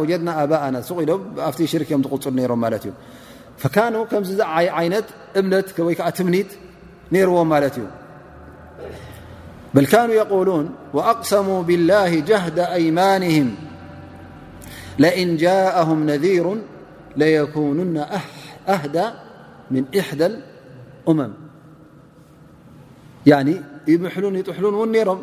ወጀድና 0.00 0.28
ኣባእና 0.42 0.76
ሱቅኢዶም 0.88 1.22
ኣብቲ 1.48 1.60
ሽርክ 1.72 1.88
እዮም 1.92 2.02
ዝቁፅሉ 2.08 2.34
ነይሮም 2.40 2.60
ማለት 2.64 2.82
እዩ 2.88 2.92
ፈካኑ 3.62 3.94
ከምዚ 4.12 4.30
ይ 4.64 4.68
ዓይነት 4.80 5.08
እምነት 5.40 5.68
ወይከዓ 5.88 6.08
ትምኒት 6.18 6.50
ነይርዎም 7.14 7.48
ማለት 7.54 7.74
እዩ 7.80 7.86
بل 9.74 9.86
كانوا 9.86 10.14
يقولون 10.14 10.70
وأقسموا 10.94 11.62
بالله 11.62 12.20
جهد 12.20 12.58
أيمانهم 12.58 13.54
لئن 14.98 15.36
جاءهم 15.36 16.06
نذير 16.06 16.62
ليكونن 17.16 18.06
أهدى 18.68 19.04
من 19.70 19.84
إحدى 19.98 20.26
الأمم 21.06 21.32
يعن 23.26 23.64
يمحل 23.88 24.34
يطحل 24.36 24.64
و 24.64 24.84
نرም 24.86 25.18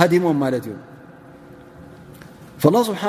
ሃሞም 0.00 0.36
ማት 0.42 0.54
እዩ 0.60 0.66
ላ 2.74 2.78
ስብሓ 2.88 3.02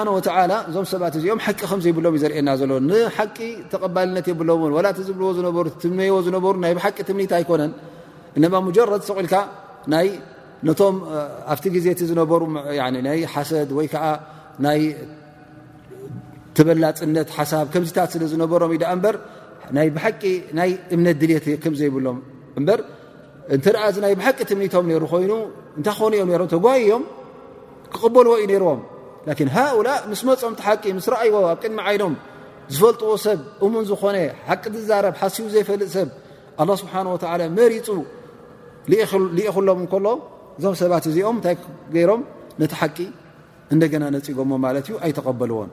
እዞም 0.70 0.86
ሰባት 0.94 1.14
እዚኦም 1.20 1.40
ሓቂ 1.46 1.60
ከምዘይብሎም 1.72 2.14
እዩዘርእየና 2.18 2.50
ዘሎ 2.62 2.72
ንሓቂ 2.90 3.38
ተቀባልነት 3.72 4.26
የብሎምን 4.32 4.72
ወላ 4.78 4.88
እቲ 4.94 5.00
ዝብልዎ 5.08 5.30
ዝነበሩ 5.38 5.66
ትመዎ 5.84 6.16
ዝነበሩ 6.28 6.54
ናይ 6.66 6.74
ብሓቂ 6.78 6.98
ትምኒት 7.10 7.32
ኣይኮነን 7.38 7.72
እማ 8.40 8.54
ሙጀረድ 8.66 9.04
ሰቑልካ 9.10 9.36
ይነቶም 10.08 10.96
ኣብቲ 11.54 11.66
ግዜ 11.76 11.86
ቲ 12.00 12.10
ዝነበሩናይ 12.12 13.22
ሓሰድ 13.34 13.70
ወይከዓ 13.78 14.06
ናይ 14.66 14.80
ትበላፅነት 16.58 17.28
ሓሳብ 17.38 17.66
ከምዚታት 17.74 18.10
ስለዝነበሮም 18.14 18.72
ኢዳ 18.78 18.84
ይ 19.88 19.90
ብቂ 19.98 20.22
ናይ 20.58 20.70
እምነት 20.96 21.18
ድልት 21.22 21.46
ከምዘይብሎም 21.64 22.18
በር 22.68 22.82
እንተኣዚ 23.56 23.96
ናይ 24.06 24.14
ብሓቂ 24.20 24.38
ትምኒቶም 24.52 24.88
ይሩ 24.94 25.04
ኮይኑ 25.12 25.32
እንታይ 25.78 25.96
ኾኑ 26.00 26.14
እዮም 26.26 26.44
ተጓ 26.54 26.66
እዮም 26.84 27.04
ክቕበልዎ 27.94 28.34
እዩ 28.42 28.46
ነይርዎም 28.52 28.80
ላን 29.28 29.50
ሃؤላ 29.58 29.88
ምስ 30.12 30.22
መፅም 30.28 30.54
ቲሓቂ 30.60 30.84
ምስ 30.98 31.06
ረእይዎ 31.14 31.34
ኣብ 31.54 31.58
ቅድሚ 31.64 31.78
ዓይኖም 31.90 32.14
ዝፈልጥዎ 32.78 33.10
ሰብ 33.26 33.40
እሙን 33.66 33.84
ዝኾነ 33.90 34.16
ሓቂ 34.48 34.64
ትዛረብ 34.74 35.14
ሓስቡ 35.22 35.46
ዘይፈልጥ 35.54 35.90
ሰብ 35.98 36.10
ኣه 36.62 36.68
ስብሓን 36.82 37.06
መሪፁ 37.60 37.88
ሊእኽሎም 39.38 39.80
እከሎ 39.86 40.08
እዞብ 40.58 40.74
ሰባት 40.82 41.04
እዚኦም 41.10 41.38
እታይ 41.42 41.56
ገይሮም 41.96 42.22
ነቲ 42.62 42.74
ሓቂ 42.82 42.98
እንደገና 43.74 44.04
ነፂጎሞ 44.16 44.52
ማለት 44.66 44.86
እዩ 44.90 44.96
ኣይተቐበልዎም 45.06 45.72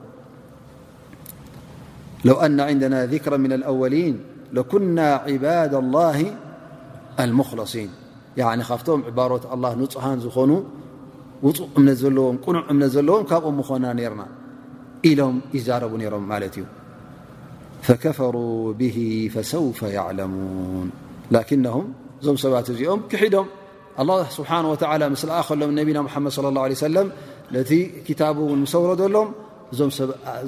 ለው 2.27 2.37
ና 2.57 2.61
ንና 2.81 2.95
ذክራ 3.13 3.33
ምን 3.43 3.51
ኣወሊን 3.73 4.15
ለኩና 4.57 4.97
ዕባድ 5.33 5.73
ላه 5.95 6.19
ልክልصን 7.31 7.89
ካብቶም 8.37 9.01
ዕሮት 9.17 9.43
ንፅሃን 9.81 10.17
ዝኾኑ 10.25 10.51
ውፅእ 11.45 11.67
እምነት 11.77 11.97
ዘለዎም 12.03 12.37
ቁኑዕ 12.47 12.63
እምነት 12.71 12.91
ዘለዎም 12.95 13.23
ካብኦም 13.29 13.55
ምኮንና 13.59 13.85
ነርና 13.99 14.21
ኢሎም 15.09 15.35
ይዛረቡ 15.57 15.91
ነይሮም 16.01 16.23
ማለት 16.31 16.53
እዩ 16.59 16.63
ፈከፈሩ 17.87 18.35
ብ 18.79 18.81
ሰውፈ 19.53 19.79
ለሙን 20.19 20.87
ላም 21.65 21.85
እዞም 22.21 22.37
ሰባት 22.43 22.67
እዚኦም 22.73 23.01
ክሕዶም 23.11 23.47
ስብሓ 24.37 24.51
ምስኣ 25.13 25.29
ከሎም 25.47 25.71
ነቢና 25.79 25.97
መድ 26.25 26.33
صለ 26.37 26.45
ላه 26.57 26.63
ه 26.73 26.79
ሰለም 26.87 27.07
ቲ 27.69 27.73
ክታቡ 28.07 28.37
ን 28.61 28.65
ሰውረ 28.73 28.91
ዘሎም 29.01 29.29
እዞም 29.73 29.91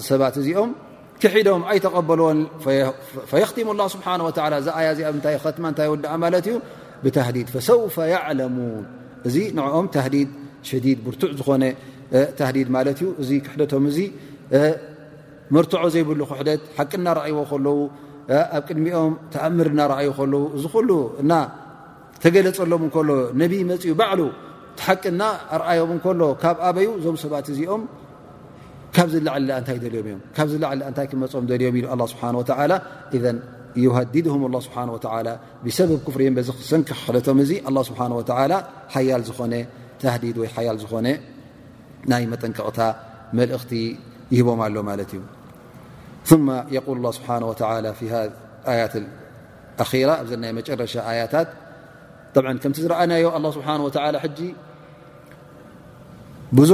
ሰባት 0.10 0.36
እዚኦም 0.42 0.70
ክሕዶም 1.22 1.62
ኣይተቀበልዎን 1.74 2.40
ፈክትሙ 3.32 3.68
ላ 3.82 3.86
ስብሓ 3.96 4.08
እዚ 4.62 4.68
ኣያ 4.80 4.90
እ 5.02 5.06
ኣብታይ 5.12 5.36
ትማ 5.56 5.66
እታይ 5.74 5.90
ወድእ 5.94 6.16
ማለት 6.26 6.46
እዩ 6.52 6.56
ድሰውፈ 7.06 7.98
ሙን 8.58 8.84
እዚ 9.28 9.36
ንዕኦም 9.58 9.88
ተህዲድ 9.96 10.30
ሸዲድ 10.70 11.00
ብርቱዕ 11.06 11.32
ዝኾነ 11.40 11.64
ተህዲድ 12.40 12.68
ማለት 12.76 12.98
እዩ 13.02 13.08
እዚ 13.22 13.30
ክሕደቶም 13.46 13.84
እዚ 13.92 13.98
መርትዖ 15.56 15.84
ዘይብሉ 15.94 16.20
ክሕደት 16.30 16.62
ሓቂና 16.78 17.06
ረኣይዎ 17.18 17.38
ከለዉ 17.52 17.78
ኣብ 18.56 18.64
ቅድሚኦም 18.68 19.14
ተኣምር 19.34 19.68
ናርኣዩ 19.80 20.10
ከለዉ 20.18 20.44
እዚ 20.58 20.64
ኩሉ 20.74 20.90
እና 21.22 21.34
ተገለፀሎም 22.24 22.84
እከሎ 22.90 23.10
ነብይ 23.42 23.62
መፅኡ 23.72 23.92
ባዕሉ 24.00 24.22
ቲ 24.78 24.82
ሓቂና 24.88 25.22
ኣርኣዮም 25.56 25.92
እንከሎ 25.96 26.22
ካብ 26.42 26.58
ኣበዩ 26.70 26.88
እዞም 27.00 27.18
ሰባት 27.24 27.46
እዚኦም 27.54 27.84
ካብ 28.96 29.08
ዝላዓል 29.14 29.50
እንታይ 29.60 29.78
ደልዮም 29.84 30.08
እዮ 30.12 30.18
ካብ 30.38 30.48
ዝላዓል 30.54 30.82
እታይ 30.90 31.08
ክመፅኦም 31.12 31.46
ደልዮም 31.52 31.78
ኢሉ 31.80 31.86
ኣ 31.94 31.96
ስብሓ 32.14 32.24
ወላ 32.62 32.72
ه 33.78 33.80
ه 33.96 33.98
ፍ 34.10 34.10
ሰ 34.10 34.10
ይ 34.16 34.18
ጠቕ 34.26 34.26
እቲ 35.64 35.68
ዩ 35.94 35.98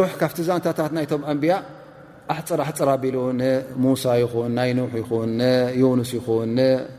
ታ 0.08 0.16
ካ 0.20 0.22
ዛ 1.44 1.46
ፅር 2.48 2.60
ኣቢሉ 2.96 3.16
ንሙሳ 3.40 4.04
ይኹን 4.24 4.52
ናይ 4.58 4.70
ኑሕ 4.80 4.92
ይኹን 5.02 5.32
ዩንስ 5.82 6.12
ይኹን 6.18 6.54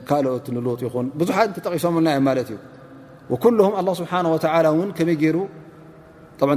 ካልኦት 0.08 0.46
ንሉጥ 0.54 0.80
ይኹን 0.86 1.06
ብዙሓ 1.20 1.36
ጠቂሶምልናዮም 1.66 2.24
ማለት 2.28 2.48
እዩ 2.52 2.58
ኩም 3.42 3.54
ስብሓ 4.00 4.12
ከመይ 4.98 5.16
ሩ 5.34 5.38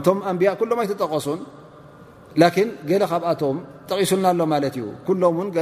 ቶም 0.05 0.19
ኣንብያ 0.29 0.49
ሎም 0.69 0.79
ኣይተጠቀሱን 0.83 1.39
ገ 2.89 2.91
ካብኣቶም 3.11 3.57
ጠቂሱልና 3.89 4.25
ኣሎ 4.33 4.41
ማ 4.53 4.55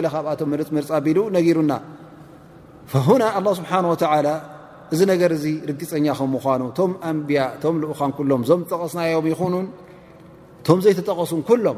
ኣ 0.10 0.34
ርፅ 0.62 0.90
ኣቢሉ 0.98 1.20
ነግሩና 1.38 1.72
ና 3.48 3.52
ስብሓ 3.60 3.72
እዚ 4.94 5.02
ነገር 5.12 5.32
ዚ 5.44 5.48
ርግፀኛ 5.70 6.08
ከምኑ 6.18 6.62
ቶም 6.78 6.92
ኣንብያ 7.10 7.44
ቶ 7.62 7.70
ኡን 8.08 8.28
ሎም 8.32 8.42
ዞም 8.50 8.62
ጠቀስናዮም 8.72 9.26
ይኹኑ 9.32 9.54
ቶም 10.68 10.80
ዘይተጠቀሱን 10.86 11.42
ሎም 11.66 11.78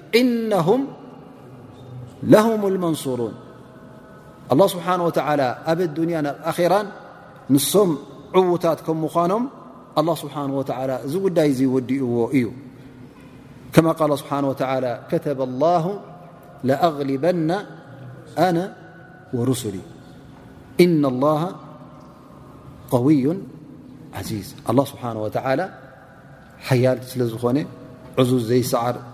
إنهم 0.15 0.87
لهم 2.23 2.67
المنصورون 2.67 3.33
الله 4.51 4.67
سبحانه 4.67 5.05
وتعلى 5.05 5.57
ب 5.67 5.81
الدنيا 5.81 6.35
آرا 6.59 6.81
نم 7.49 7.97
عوت 8.35 8.65
ك 8.67 8.89
منم 8.89 9.43
الله 9.97 10.15
سبحانه 10.15 10.53
وتعلى 10.57 10.95
ي 11.47 11.51
زيوئ 11.51 12.47
كما 13.73 13.91
قال 13.91 14.19
سبانه 14.19 14.49
وتعلى 14.49 15.01
كتب 15.11 15.41
الله 15.41 15.99
لأغلبن 16.63 17.51
أنا 18.37 18.75
ورسلي 19.33 19.83
إن 20.81 21.05
الله 21.05 21.41
قوي 22.91 23.37
عزيز 24.13 24.55
الله 24.69 24.85
سبحانه 24.93 25.21
وتعالى 25.23 25.65
يلت 26.71 27.09
ل 27.17 27.21
ن 27.55 27.65
يسعر 28.63 28.95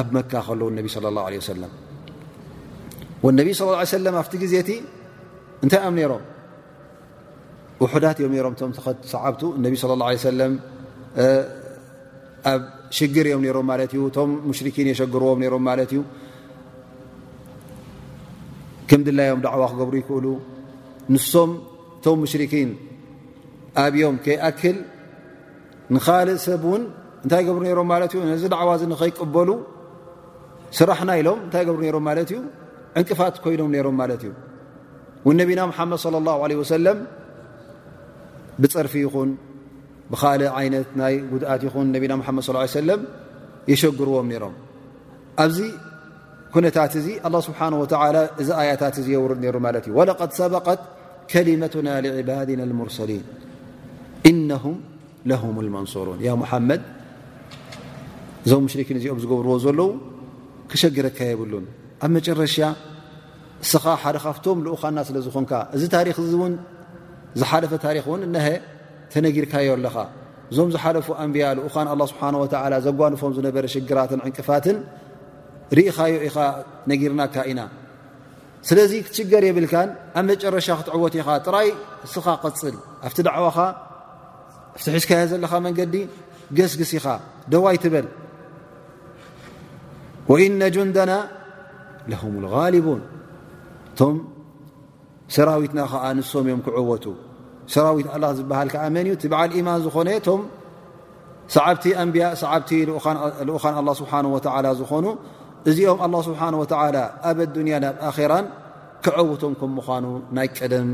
ኣብ 0.00 0.06
መካ 0.16 0.32
ከለዉ 0.48 0.68
ነቢ 0.78 0.86
ለ 1.04 1.06
ላه 1.16 1.24
ሰ 1.48 1.52
ነቢ 3.38 3.48
صለى 3.58 3.76
ه 3.82 3.86
ሰለም 3.96 4.14
ኣብቲ 4.22 4.32
ግዜእቲ 4.42 4.70
እንታይ 5.64 5.82
ኦም 5.88 5.94
ነሮም 5.98 6.22
ውሑዳት 7.82 8.16
እዮም 8.20 8.32
ሮም 8.46 8.54
ቶም 8.60 8.70
ኸትሰዓብቱ 8.86 9.42
እነቢ 9.58 9.72
ه 9.76 9.82
ሰለም 10.26 10.52
ኣብ 12.52 12.62
ሽግር 12.96 13.26
እዮም 13.30 13.42
ሮም 13.56 13.66
ማለት 13.72 13.90
እዩ 13.96 14.02
ቶም 14.16 14.30
ሙሽኪን 14.50 14.86
የሸግርዎም 14.92 15.40
ሮም 15.54 15.62
ማለት 15.70 15.90
እዩ 15.94 16.00
ከም 18.88 19.00
ድላዮም 19.08 19.40
ድዕዋ 19.44 19.62
ክገብሩ 19.72 19.94
ይክእሉ 20.02 20.26
ንሶም 21.14 21.50
እቶም 21.98 22.18
ሙሽርኪን 22.24 22.70
ኣብዮም 23.84 24.16
ከይኣክል 24.24 24.76
ንካልእ 25.94 26.38
ሰብ 26.46 26.62
እውን 26.68 26.82
እንታይ 27.24 27.42
ገብሩ 27.50 27.62
ነሮም 27.68 27.88
ማለት 27.94 28.10
እዩ 28.14 28.18
ነዚ 28.32 28.42
ድዕዋ 28.54 28.70
ዚ 28.80 28.82
ንኸይቅበሉ 28.92 29.50
ስራሕና 30.78 31.10
ኢሎም 31.20 31.38
እንታይ 31.44 31.62
የገብሩ 31.64 31.82
ነሮም 31.86 32.04
ማለት 32.08 32.28
እዩ 32.32 32.38
ዕንቅፋት 33.00 33.36
ኮይኖም 33.44 33.70
ነይሮም 33.74 33.96
ማለት 34.02 34.22
እዩ 34.26 34.32
ወ 35.28 35.32
ነቢና 35.40 35.60
ሙሓመድ 35.70 35.98
ለ 36.14 36.30
ه 36.34 36.48
ለ 36.50 36.54
ወሰለም 36.60 36.98
ብፅርፊ 38.62 38.94
ይኹን 39.04 39.30
ብኻል 40.12 40.42
ዓይነት 40.60 40.88
ናይ 41.00 41.14
ጉድኣት 41.32 41.62
ይኹን 41.68 41.86
ነቢና 41.94 42.12
ሓመድ 42.28 42.44
ص 42.48 42.76
ሰለም 42.78 43.00
የሸግርዎም 43.72 44.26
ነይሮም 44.32 44.54
ኣብዚ 45.44 45.58
ኩነታት 46.54 46.92
እዚ 47.00 47.06
ኣ 47.26 47.40
ስብሓ 47.48 47.60
ወ 47.82 47.84
እዚ 48.42 48.48
ኣያታት 48.62 48.96
እዚ 49.02 49.06
የውርድ 49.16 49.38
ነይሩ 49.44 49.56
ማለት 49.66 49.84
እዩ 49.88 49.92
ወለቐድ 50.00 50.32
ሰበቀት 50.40 50.80
ከሊመቱና 51.32 51.88
لዕባድና 52.06 52.62
ሙርሰሊን 52.80 53.24
ኢነهም 54.30 54.76
ለም 55.30 55.44
መንصሩን 55.76 56.18
ያ 56.28 56.30
ሙሓመድ 56.44 56.80
እዞም 58.46 58.62
ሙሽሪኪን 58.66 58.96
እዚኦም 59.00 59.18
ዝገብርዎ 59.22 59.52
ዘለዉ 59.64 59.90
ክሸግረካ 60.72 61.18
የብሉን 61.30 61.64
ኣብ 62.04 62.10
መጨረሻ 62.16 62.56
እስኻ 63.64 63.84
ሓደ 64.02 64.16
ካብቶም 64.24 64.58
ልኡኻና 64.66 64.98
ስለ 65.08 65.16
ዝኾንካ 65.26 65.52
እዚ 65.76 65.82
ታሪክ 65.94 66.16
እውን 66.22 66.54
ዝሓለፈ 67.40 67.72
ታሪክ 67.86 68.04
እውን 68.08 68.22
እነሀ 68.28 68.46
ተነጊርካዮ 69.12 69.68
ኣለኻ 69.78 69.96
እዞም 70.50 70.70
ዝሓለፉ 70.74 71.06
ኣንብያ 71.24 71.44
ኡኻን 71.66 71.88
ኣላ 71.92 72.00
ስብሓን 72.12 72.36
ወላ 72.42 72.78
ዘጓንፎም 72.86 73.32
ዝነበረ 73.38 73.64
ሽግራትን 73.74 74.20
ዕንቅፋትን 74.28 74.78
ርኢኻዮ 75.78 76.14
ኢኻ 76.28 76.36
ነጊርናካ 76.90 77.34
ኢና 77.50 77.60
ስለዚ 78.70 78.92
ክትሽገር 79.04 79.44
የብልካን 79.48 79.88
ኣብ 80.18 80.24
መጨረሻ 80.30 80.66
ክትዕወት 80.80 81.14
ኢኻ 81.20 81.28
ጥራይ 81.46 81.68
እስኻ 82.06 82.26
ቀፅል 82.44 82.76
ኣብቲ 83.08 83.18
ደዕዋኻ 83.28 83.58
ብቲ 84.74 84.86
ሒዝካዮ 84.96 85.24
ዘለኻ 85.34 85.52
መንገዲ 85.68 85.96
ገስግስ 86.58 86.92
ኢኻ 87.00 87.06
ደዋይ 87.52 87.76
ትበል 87.84 88.06
ወኢነ 90.30 90.62
ጁንዳና 90.74 91.12
ለም 92.12 92.34
غሊቡን 92.54 93.02
እቶም 93.90 94.16
ሰራዊትና 95.34 95.80
ከዓ 95.92 96.04
ንሶም 96.18 96.46
ዮም 96.52 96.60
ክዕወቱ 96.66 97.04
ሰራዊት 97.74 98.06
አላ 98.14 98.24
ዝበሃል 98.38 98.68
ከዓ 98.74 98.84
መን 98.94 99.06
እዩ 99.10 99.14
ት 99.22 99.30
ብዓል 99.32 99.50
ኢማን 99.58 99.80
ዝኾነ 99.86 100.08
ቶም 100.26 100.40
ሰዓብቲ 101.54 101.84
ኣንብያ 102.02 102.24
ሰዓብቲ 102.42 102.70
ልኡኻን 103.48 103.74
ኣ 103.80 103.84
ስብሓ 104.00 104.12
ላ 104.66 104.72
ዝኾኑ 104.82 105.06
እዚኦም 105.70 105.98
ኣላه 106.04 106.20
ስብሓን 106.28 106.54
ወተላ 106.60 106.96
ኣብ 107.30 107.38
ኣዱንያ 107.44 107.74
ኣብ 108.08 108.16
ኣራን 108.24 108.46
ክዐወቶም 109.04 109.52
ከም 109.60 109.70
ምኳኑ 109.78 110.04
ናይ 110.36 110.48
ቀደም 110.58 110.88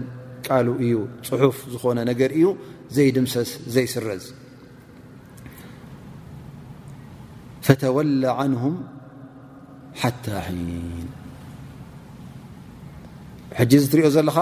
ቃሉ 0.46 0.66
እዩ 0.84 0.94
ፅሑፍ 1.28 1.56
ዝኾነ 1.72 1.98
ነገር 2.10 2.30
እዩ 2.38 2.44
ዘይድምሰስ 2.96 3.50
ዘይስረዝ 3.76 4.24
ፈተወላ 7.68 8.24
ሓ 10.00 10.06
ሕጂ 13.58 13.72
እትሪኦ 13.86 14.08
ዘለኻ 14.16 14.38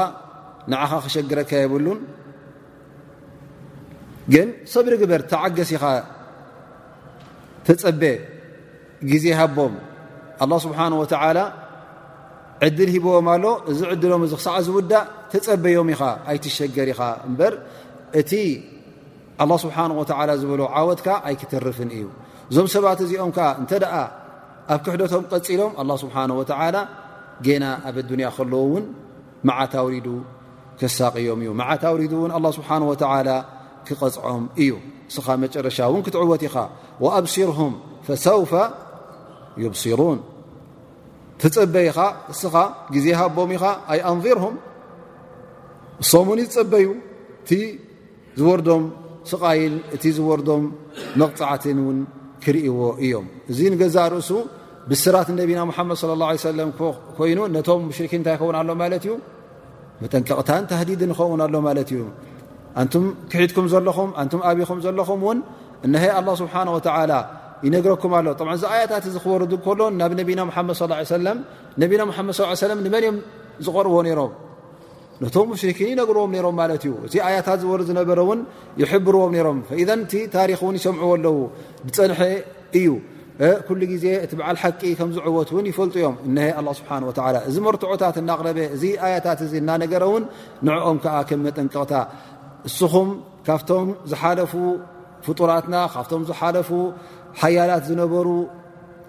ንዓኻ 0.72 0.92
ክሸግረካ 1.04 1.50
የብሉን 1.62 2.00
ግን 4.32 4.48
ሰብሪግበር 4.72 5.20
ተዓገስ 5.30 5.70
ኢኻ 5.76 5.84
ተፀበ 7.66 8.02
ግዜ 9.10 9.24
ሃቦም 9.40 9.74
ኣላه 10.44 10.58
ስብሓን 10.66 10.92
ወተላ 11.00 11.38
ዕድል 12.66 12.90
ሂቦዎም 12.96 13.26
ኣሎ 13.34 13.44
እዚ 13.70 13.80
ዕድሎም 13.94 14.22
እዚ 14.26 14.32
ክሳዕ 14.40 14.56
ዝውዳእ 14.66 15.04
ተፀበዮም 15.32 15.88
ኢኻ 15.94 16.02
ኣይትሸገር 16.30 16.88
ኢኻ 16.94 17.00
እበር 17.30 17.52
እቲ 18.20 18.30
ኣላه 19.44 19.58
ስብሓንه 19.64 19.94
ወ 20.02 20.04
ዝበሎ 20.42 20.60
ዓወትካ 20.76 21.08
ኣይክተርፍን 21.28 21.90
እዩ 21.98 22.04
እዞም 22.50 22.68
ሰባት 22.76 22.98
እዚኦምከ 23.06 23.38
እንተኣ 23.62 23.92
ኣብ 24.74 24.80
ክሕደቶም 24.84 25.24
ቀፂሎም 25.32 25.72
ኣه 25.80 25.88
ስብሓንه 26.02 26.34
ወተላ 26.40 26.76
ጌና 27.46 27.64
ኣብ 27.88 27.96
ኣዱንያ 28.02 28.28
ከለዎውን 28.36 28.84
መዓታ 29.48 29.74
ውሪዱ 29.86 30.06
ክሳቅዮም 30.80 31.40
እዩ 31.44 31.50
መዓታ 31.60 31.84
ውሪዱ 31.94 32.12
እውን 32.20 32.32
ኣ 32.38 32.40
ስብሓንه 32.58 32.84
ወላ 32.92 33.28
ክቐፅዖም 33.86 34.44
እዩ 34.62 34.72
እስኻ 35.10 35.26
መጨረሻ 35.44 35.78
እውን 35.90 36.02
ክትዕወት 36.06 36.42
ኢኻ 36.48 36.56
ወኣብሲርም 37.04 37.74
ፈሰውፈ 38.06 38.52
ዩብሲሩን 39.64 40.18
ትፀበ 41.40 41.74
ኢኻ 41.90 41.98
እስኻ 42.32 42.54
ግዜ 42.94 43.06
ሃቦም 43.20 43.50
ኢኻ 43.56 43.64
ኣይ 43.92 44.00
ኣንظርም 44.12 44.56
እሶምን 46.04 46.38
እዩ 46.42 46.46
ዝፀበዩ 46.54 46.86
እቲ 47.42 47.50
ዝወርዶም 48.38 48.84
ስቓይን 49.30 49.74
እቲ 49.96 50.02
ዝወርዶም 50.16 50.64
መቕፃዕትን 51.20 51.78
ውን 51.86 51.98
ክእዎ 52.46 52.80
እዮም 53.04 53.26
እዚ 53.52 53.58
ንገዛእ 53.74 54.08
ርእሱ 54.12 54.30
ብስራት 54.90 55.28
ነቢና 55.40 55.60
ሓመድ 55.76 55.98
ለ 56.08 56.12
ላه 56.22 56.28
ሰለም 56.48 56.68
ኮይኑ 57.18 57.38
ነቶም 57.54 57.80
ሙሽርኪን 57.90 58.18
እንታይ 58.20 58.32
ይኸውን 58.36 58.56
ኣሎ 58.60 58.68
ማለት 58.82 59.02
እዩ 59.06 59.12
መጠንቀቕታን 60.02 60.62
ተህዲድ 60.70 61.00
ንኸውን 61.10 61.40
ኣሎ 61.46 61.54
ማለት 61.66 61.88
እዩ 61.94 62.00
ኣንቱም 62.80 63.04
ክሒድኩም 63.32 63.66
ዘለኹም 63.72 64.10
ኣን 64.22 64.28
ኣብይኹም 64.50 64.78
ዘለኹም 64.86 65.20
እውን 65.26 65.38
እነሀይ 65.86 66.12
ኣላ 66.18 66.28
ስብሓናወተዓላ 66.42 67.12
ይነግረኩም 67.66 68.12
ኣሎ 68.18 68.26
እዚ 68.56 68.62
ኣያታት 68.72 69.04
ዚ 69.14 69.18
ክወርዱ 69.26 69.52
ከሎ 69.66 69.80
ናብ 70.00 70.12
ነና 70.38 70.42
ሓመድ 70.56 70.76
ሰለ 71.14 71.26
ነና 71.84 72.16
መድ 72.30 72.64
ለም 72.70 72.80
ንመን 72.86 73.02
እዮም 73.04 73.18
ዝቆርቦ 73.66 73.94
ነይሮም 74.08 74.32
ነቶም 75.24 75.46
ሙሽርኪን 75.50 75.88
ይነግርዎም 75.92 76.32
ሮም 76.46 76.56
ማለት 76.60 76.82
እዩ 76.86 76.92
እዚ 77.08 77.14
ኣያታት 77.26 77.58
ዝወር 77.62 77.80
ዝነበረ 77.88 78.18
ውን 78.28 78.40
ይሕብርዎም 78.82 79.34
ሮም 79.46 79.58
እቲ 80.04 80.12
ታሪክ 80.34 80.60
እውን 80.64 80.74
ይሰምዑዎ 80.78 81.08
ኣለዉ 81.18 81.38
ንፀንሐ 81.88 82.18
እዩ 82.78 82.88
ኩሉ 83.68 83.80
ግዜ 83.92 84.04
እቲ 84.24 84.32
በዓል 84.40 84.56
ሓቂ 84.62 84.80
ከምዝዕወት 84.98 85.48
ውን 85.56 85.64
ይፈልጡ 85.70 85.94
እዮም 86.00 86.16
እኒሀይ 86.28 86.52
ስብሓን 86.80 87.02
ወላ 87.08 87.36
እዚ 87.48 87.56
መርትዖታት 87.66 88.16
እናቅለበ 88.22 88.58
እዚ 88.76 88.84
ኣያታት 89.08 89.40
እዚ 89.46 89.52
እና 89.62 89.70
ነገረ 89.84 90.04
ውን 90.12 90.24
ንዕኦም 90.68 90.98
ከዓ 91.04 91.14
ከም 91.30 91.40
መጠንቅቕታ 91.46 91.92
እስኹም 92.70 93.08
ካብቶም 93.48 93.88
ዝሓለፉ 94.12 94.52
ፍጡራትና 95.26 95.76
ካብቶም 95.96 96.22
ዝሓለፉ 96.30 96.70
ሓያላት 97.42 97.84
ዝነበሩ 97.90 98.28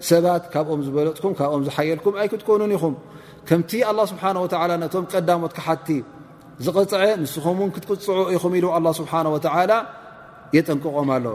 ሰባት 0.08 0.42
ካብኦም 0.52 0.80
ዝበለጥኩም 0.86 1.32
ካብኦም 1.38 1.62
ዝሓየልኩም 1.68 2.14
ኣይ 2.22 2.28
ክትኮኑን 2.32 2.72
ይኹም 2.74 2.94
ከምቲ 3.48 3.70
ኣه 3.88 3.92
ስብሓ 4.12 4.22
ነቶም 4.82 5.04
ቀዳሞት 5.12 5.52
ክሓቲ 5.56 5.88
ዝቐፅዐ 6.64 7.02
ንስኹምውን 7.22 7.70
ክትቅፅዑ 7.74 8.18
ኢኹም 8.36 8.52
ኢሉ 8.58 8.66
ኣه 8.76 8.84
ስብሓ 9.00 9.12
ላ 9.70 9.72
የጠንቅቖም 10.56 11.08
ኣሎ 11.14 11.26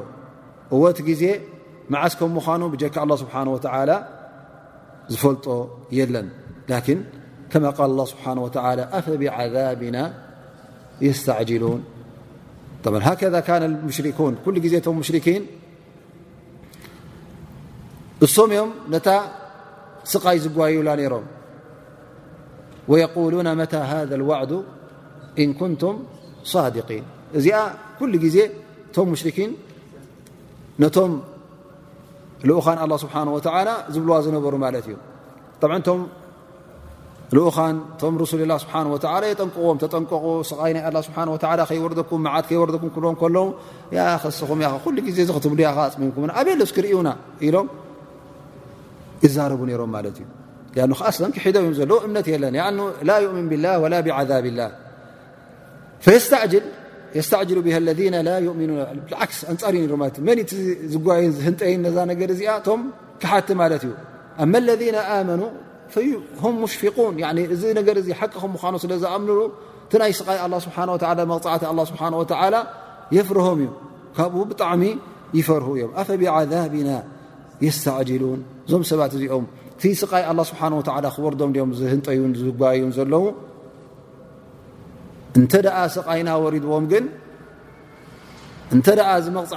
እወት 0.76 0.98
ግዜ 1.10 1.24
መዓስ 1.94 2.14
ከም 2.20 2.32
ምዃኑ 2.38 2.62
ብጀካ 2.74 2.96
ኣه 3.06 3.16
ስብሓን 3.24 3.48
ዝፈልጦ 5.12 5.46
የለን 5.98 6.28
ላን 6.72 7.00
ከማ 7.52 7.66
ቃል 7.78 7.92
ስብሓ 8.14 8.26
ኣፈብዓذብና 8.98 9.98
የስተዕጅሉን 11.08 11.82
ሃከ 13.08 13.22
ሙሽኩን 13.90 14.34
ኩሉ 14.46 14.56
ግዜ 14.66 14.76
ቶም 14.86 14.96
ሙሽኪን 15.02 15.44
እሶም 18.26 18.50
እዮም 18.56 18.70
ነታ 18.94 19.08
ስቓይ 20.12 20.38
ዝጓዩላ 20.44 20.90
ነይሮም 21.00 21.26
قሉ 22.88 23.34
መታ 23.60 23.76
ذ 24.10 24.12
لዋዕዱ 24.22 24.52
እን 25.42 25.50
ኩንቱም 25.60 25.96
صድقን 26.52 27.04
እዚኣ 27.38 27.58
ኩሉ 28.00 28.14
ግዜ 28.26 28.38
ቶም 28.96 29.06
ሙሽርኪን 29.14 29.52
ነቶም 30.82 31.12
ልኡኻን 32.48 32.78
ስብሓه 33.04 33.28
ዝብልዋ 33.94 34.14
ዝነበሩ 34.26 34.54
ማለት 34.66 34.86
እዩ 34.90 34.96
ኡን 37.58 37.76
ቶም 38.02 38.14
ሱሊ 38.32 38.42
ላ 38.52 38.54
ስሓ 38.64 38.74
የጠንዎም 39.32 39.78
ተጠንቀቁ 39.84 40.26
ስቃይ 40.52 40.72
ናይ 40.76 41.02
ስሓ 41.08 41.18
ከይወርኩም 41.70 42.22
ዓት 42.34 42.46
ከይወርኩ 42.50 42.86
ልዎም 43.06 43.16
ሎ 43.36 43.38
ስኹም 44.40 44.60
ዜ 45.18 45.20
ዝክትብሉ 45.30 45.60
ያ 45.68 45.72
ፅሚምኩ 45.96 46.18
ኣብስክርእውና 46.42 47.10
ኢሎም 47.48 47.68
ይዛረቡ 49.26 49.62
ነሮም 49.70 49.92
ማለት 49.98 50.16
እዩ 50.24 50.30
እ 50.74 51.70
ዘለ 51.80 51.92
እምነት 52.08 52.28
ለ 52.44 52.46
يؤ 52.52 53.00
ه 53.24 53.26
و 53.82 53.86
عذ 54.18 54.30
ه 54.30 54.30
ذ 54.30 54.32
ؤ 54.62 54.64
ፃ 56.06 56.08
ዝ 56.52 56.54
ህጠይ 61.48 61.74
ዛ 61.96 61.98
ነ 62.10 62.12
እዚኣ 62.34 62.50
ቶ 62.68 62.70
ሓቲ 63.32 63.50
ለት 63.72 63.84
እዩ 63.88 63.94
اለذن 64.44 64.98
ن 65.30 65.32
ه 65.94 65.96
ሽفقን 66.74 67.14
እዚ 67.54 67.64
ነገ 67.78 67.88
ዚ 68.06 68.08
ሓቂ 68.20 68.34
ኖ 68.72 68.74
ስለዝኣምሉ 68.84 69.40
ቲናይ 69.92 70.12
ስ 70.20 70.22
لله 70.46 70.60
ስه 70.66 70.76
መغፅዓቲ 71.32 71.64
له 71.78 71.84
ስه 71.90 72.02
و 72.18 72.20
የፍርሆም 73.16 73.60
እዩ 73.66 73.70
ካብኡ 74.18 74.42
ብጣዕሚ 74.50 74.84
ይፈር 75.38 75.62
እዮም 75.76 75.92
ብعذبና 76.22 76.90
يስتجلን 77.68 78.42
እዞም 78.66 78.84
ሰባት 78.92 79.12
እዚኦም 79.18 79.46
እቲ 79.84 79.90
ስቃይ 80.02 80.24
ኣ 80.32 80.34
ስብሓ 80.50 80.62
ክወርዶም 81.16 81.52
ኦም 81.62 81.72
ዝህንጠዩን 81.78 82.34
ዝጓየዩን 82.42 82.92
ዘለዉ 82.98 83.24
እ 85.40 85.44
ስይና 85.96 86.30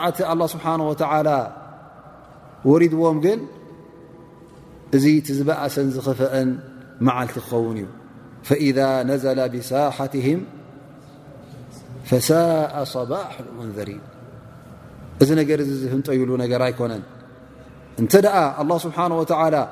እተ 0.08 0.26
ኣ 0.30 0.32
መቕፅዓቲ 0.32 0.32
ኣ 0.32 0.48
ስብሓ 0.52 0.66
ወሪድዎም 2.70 3.18
ግን 3.26 3.40
እዚ 4.96 5.04
ቲዝበእሰን 5.26 5.88
ዝኽፍአን 5.94 6.50
መዓልቲ 7.06 7.36
ክኸውን 7.44 7.76
እዩ 7.80 7.86
ፈذ 8.48 8.78
ነዘለ 9.10 9.40
ብሳሓትም 9.54 10.40
ፈሳء 12.10 12.74
صባመንዘሪን 12.92 14.02
እዚ 15.22 15.28
ነገር 15.40 15.58
ዚ 15.68 15.72
ዝህንጠይሉ 15.82 16.30
ነገር 16.44 16.60
ኣይኮነን 16.68 17.02
እ 18.00 18.02
ብ 18.70 19.64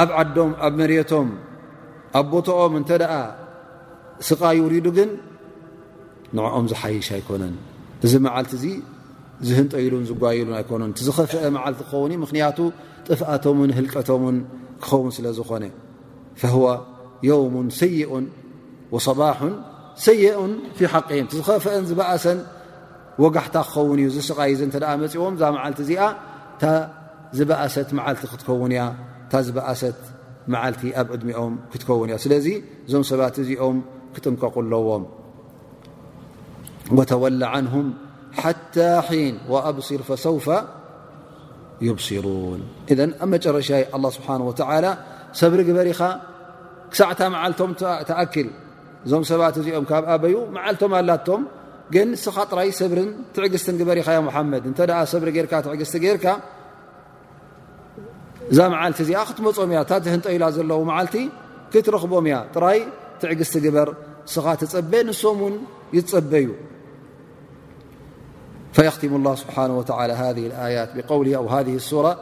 ኣብ 0.00 0.10
ዓዶም 0.20 0.50
ኣብ 0.66 0.72
መሬቶም 0.78 1.28
ኣብ 2.18 2.24
ቦትኦም 2.32 2.72
እንተ 2.78 2.90
ደኣ 3.02 3.14
ስቓይ 4.28 4.58
ውሪዱ 4.64 4.86
ግን 4.98 5.10
ንዕኦም 6.36 6.66
ዝሓይሽ 6.72 7.08
ኣይኮነን 7.16 7.54
እዚ 8.06 8.12
መዓልቲ 8.26 8.52
እዚ 8.58 8.64
ዝህንጠይሉን 9.48 10.04
ዝጓየሉን 10.10 10.56
ኣይኮኑን 10.60 10.90
ቲዝኸፍአ 10.98 11.40
መዓልቲ 11.56 11.80
ክኸውን 11.88 12.10
እዩ 12.14 12.18
ምኽንያቱ 12.24 12.58
ጥፍኣቶምን 13.08 13.70
ህልቀቶምን 13.76 14.36
ክኸውን 14.82 15.12
ስለ 15.18 15.26
ዝኾነ 15.38 15.64
ፈህወ 16.42 16.64
የውሙን 17.28 17.68
ሰይኡን 17.80 18.26
ወصባሕን 18.96 19.54
ሰይኡን 20.08 20.52
ፊ 20.76 20.92
ሓቂ 20.92 21.08
ቲዝኸፍአን 21.30 21.84
ዝበእሰን 21.92 22.38
ወጋሕታ 23.22 23.56
ክኸውን 23.70 23.98
እዩ 24.02 24.08
እዚስቓይ 24.12 24.50
እዚ 24.54 24.62
እተ 24.70 24.76
መፂዎም 25.02 25.34
እዛ 25.38 25.42
መዓልቲ 25.56 25.78
እዚኣ 25.88 26.02
እታ 26.54 26.64
ዝበእሰት 27.38 27.88
መዓልቲ 27.98 28.22
ክትከውን 28.32 28.72
እያ 28.76 28.82
ታዚበእሰት 29.34 30.00
መዓልቲ 30.52 30.82
ኣብ 31.00 31.06
ቅድሚኦም 31.12 31.52
ክትከውን 31.72 32.08
እዮ 32.10 32.16
ስለዚ 32.24 32.46
እዞም 32.86 33.04
ሰባት 33.10 33.36
እዚኦም 33.42 33.76
ክጥንቀቁለዎም 34.14 35.04
ወተወላ 36.98 37.42
عንهም 37.54 37.86
ሓታى 38.42 39.18
ን 39.32 39.34
ወኣብሲር 39.52 40.00
ሰውፈ 40.26 40.46
ይብሲሩን 41.86 42.60
እذ 42.92 42.98
ኣብ 43.22 43.28
መጨረሻ 43.34 43.68
ኣه 43.96 44.02
ስብሓንه 44.16 44.44
ላ 44.84 44.86
ሰብሪ 45.40 45.60
ግበሪኢኻ 45.68 46.00
ክሳዕታ 46.92 47.20
መዓልቶም 47.34 47.70
ተኣክል 48.08 48.48
እዞም 49.06 49.22
ሰባት 49.30 49.54
እዚኦም 49.60 49.86
ካብ 49.90 50.02
ኣበዩ 50.14 50.34
መዓልቶም 50.56 50.92
ኣላቶም 50.98 51.42
ግን 51.94 52.08
ስኻ 52.24 52.36
ጥራይ 52.52 52.70
ሰብርን 52.80 53.08
ትዕግስትን 53.34 53.74
ግበር 53.80 53.96
ኢኻ 54.02 54.08
ሓመድ 54.34 54.64
እተ 54.70 54.80
ሰብሪ 55.14 55.28
ጌርካ 55.36 55.54
ትዕግስቲ 55.66 55.96
ጌርካ 56.04 56.26
تمم 58.50 58.94
ل 58.94 58.94
ت 58.94 59.04
كتربم 59.04 59.72
تعزر 61.74 61.96
غ 61.96 62.06
ب 64.80 64.98
م 65.04 65.58
يب 65.92 66.58
فيتم 68.72 69.16
الله 69.16 69.34
سبحنه 69.34 69.78
وتلى 69.78 70.12
هذه 70.12 70.44
اليا 70.46 71.06
بول 71.08 71.34
أوهذه 71.34 71.78
الورة 71.88 72.12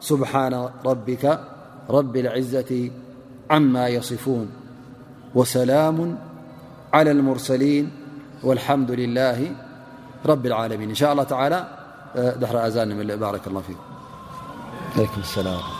سبحان 0.00 0.54
ربك 0.86 1.24
رب 1.90 2.16
العزة 2.16 2.90
عما 3.50 3.88
يصفون 3.88 4.46
وسلام 5.34 6.18
على 6.92 7.10
المرسلين 7.10 7.90
والحمد 8.42 8.90
لله 8.90 9.38
رب 10.26 10.46
العلمين 10.46 10.88
ن 10.90 10.94
شء 10.94 11.12
الله 11.12 11.24
تلى 11.30 11.60
رذ 12.42 13.24
رك 13.24 13.46
الله 13.48 13.64
ي 13.74 13.89
عليكم 14.96 15.20
السلام 15.20 15.79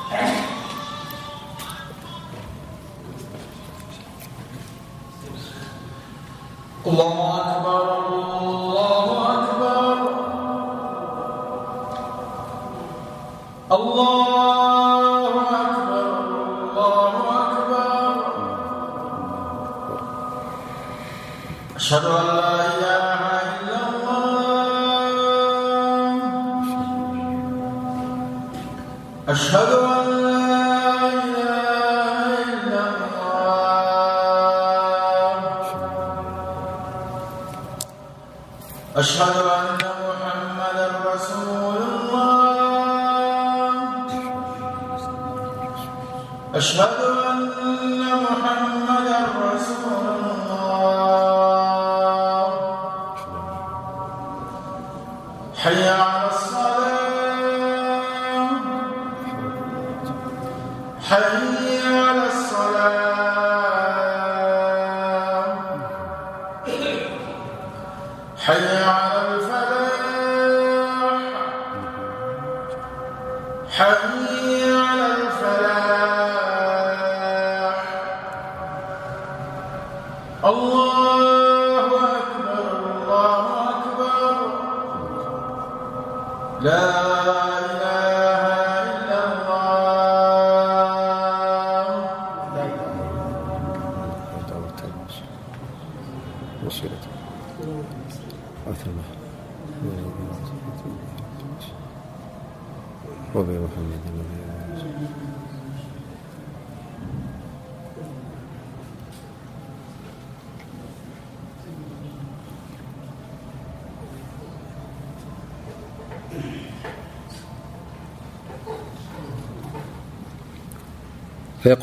فيقول 96.71 96.91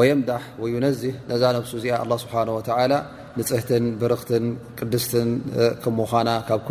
የምዳ 0.07 0.29
ዩነዝህ 0.73 1.13
ነዛ 1.31 1.43
ነሱ 1.55 1.71
ዚኣ 1.83 1.95
ስ 2.23 2.27
ንፅህትን 3.39 3.83
ብርክትን 4.01 4.45
ቅድስትን 4.79 5.29
ከና 5.83 6.29
ካብ 6.49 6.61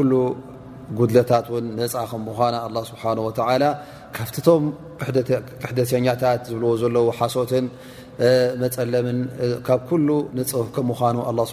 ጉድታት 0.99 1.47
ን 1.65 1.67
ነፃ 1.81 1.95
ስ 2.91 2.93
ካብቲቶም 4.17 4.63
ቅሕደሰኛታት 5.63 6.43
ዝብዎ 6.51 6.67
ዘለ 6.83 6.97
ሓሶትን 7.19 7.65
መፀለምን 8.63 9.19
ካብ 9.69 9.83
ንፅ 10.39 10.53
ኑ 11.39 11.41
ስ 11.51 11.53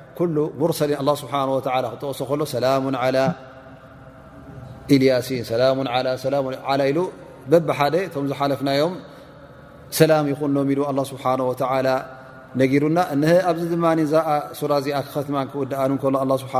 ኩ 0.17 0.19
ሙርሰሊን 0.61 0.99
ስብሓه 1.23 1.41
ክተቀሶ 1.61 2.19
ከሎ 2.29 2.41
ሰላሙ 2.55 2.83
ኢልያሲን 4.93 5.43
ላ 6.79 6.85
ኢ 6.91 6.93
በብሓደ 7.51 7.95
ቶም 8.13 8.25
ዝሓለፍናዮም 8.31 8.93
ሰላም 9.99 10.25
ይኹኖም 10.31 10.67
ኢ 10.73 10.75
ስብሓه 11.11 11.87
ነጊሩና 12.59 12.97
ኣብዚ 13.49 13.63
ድማ 13.73 13.85
ዛ 14.11 14.15
ራ 14.71 14.77
እዚኣ 14.81 14.97
ክከትማ 15.05 15.37
ክውድኣ 15.51 15.79
ሎ 16.29 16.35
ስብሓ 16.43 16.55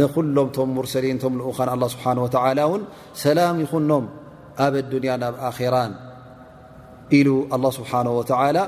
ንኩሎም 0.00 0.48
ቶም 0.56 0.68
ሙርሰሊን 0.78 1.18
ቶ 1.22 1.28
ኡ 1.50 1.52
ስብሓ 1.94 2.06
ን 2.18 2.80
ሰላም 3.24 3.56
ይኹኖም 3.64 4.04
ኣብ 4.64 4.74
ድንያ 4.92 5.14
ኣብ 5.28 5.34
ኣራን 5.56 5.92
ኢሉ 7.18 7.28
ስብሓه 7.78 8.00
ላ 8.56 8.60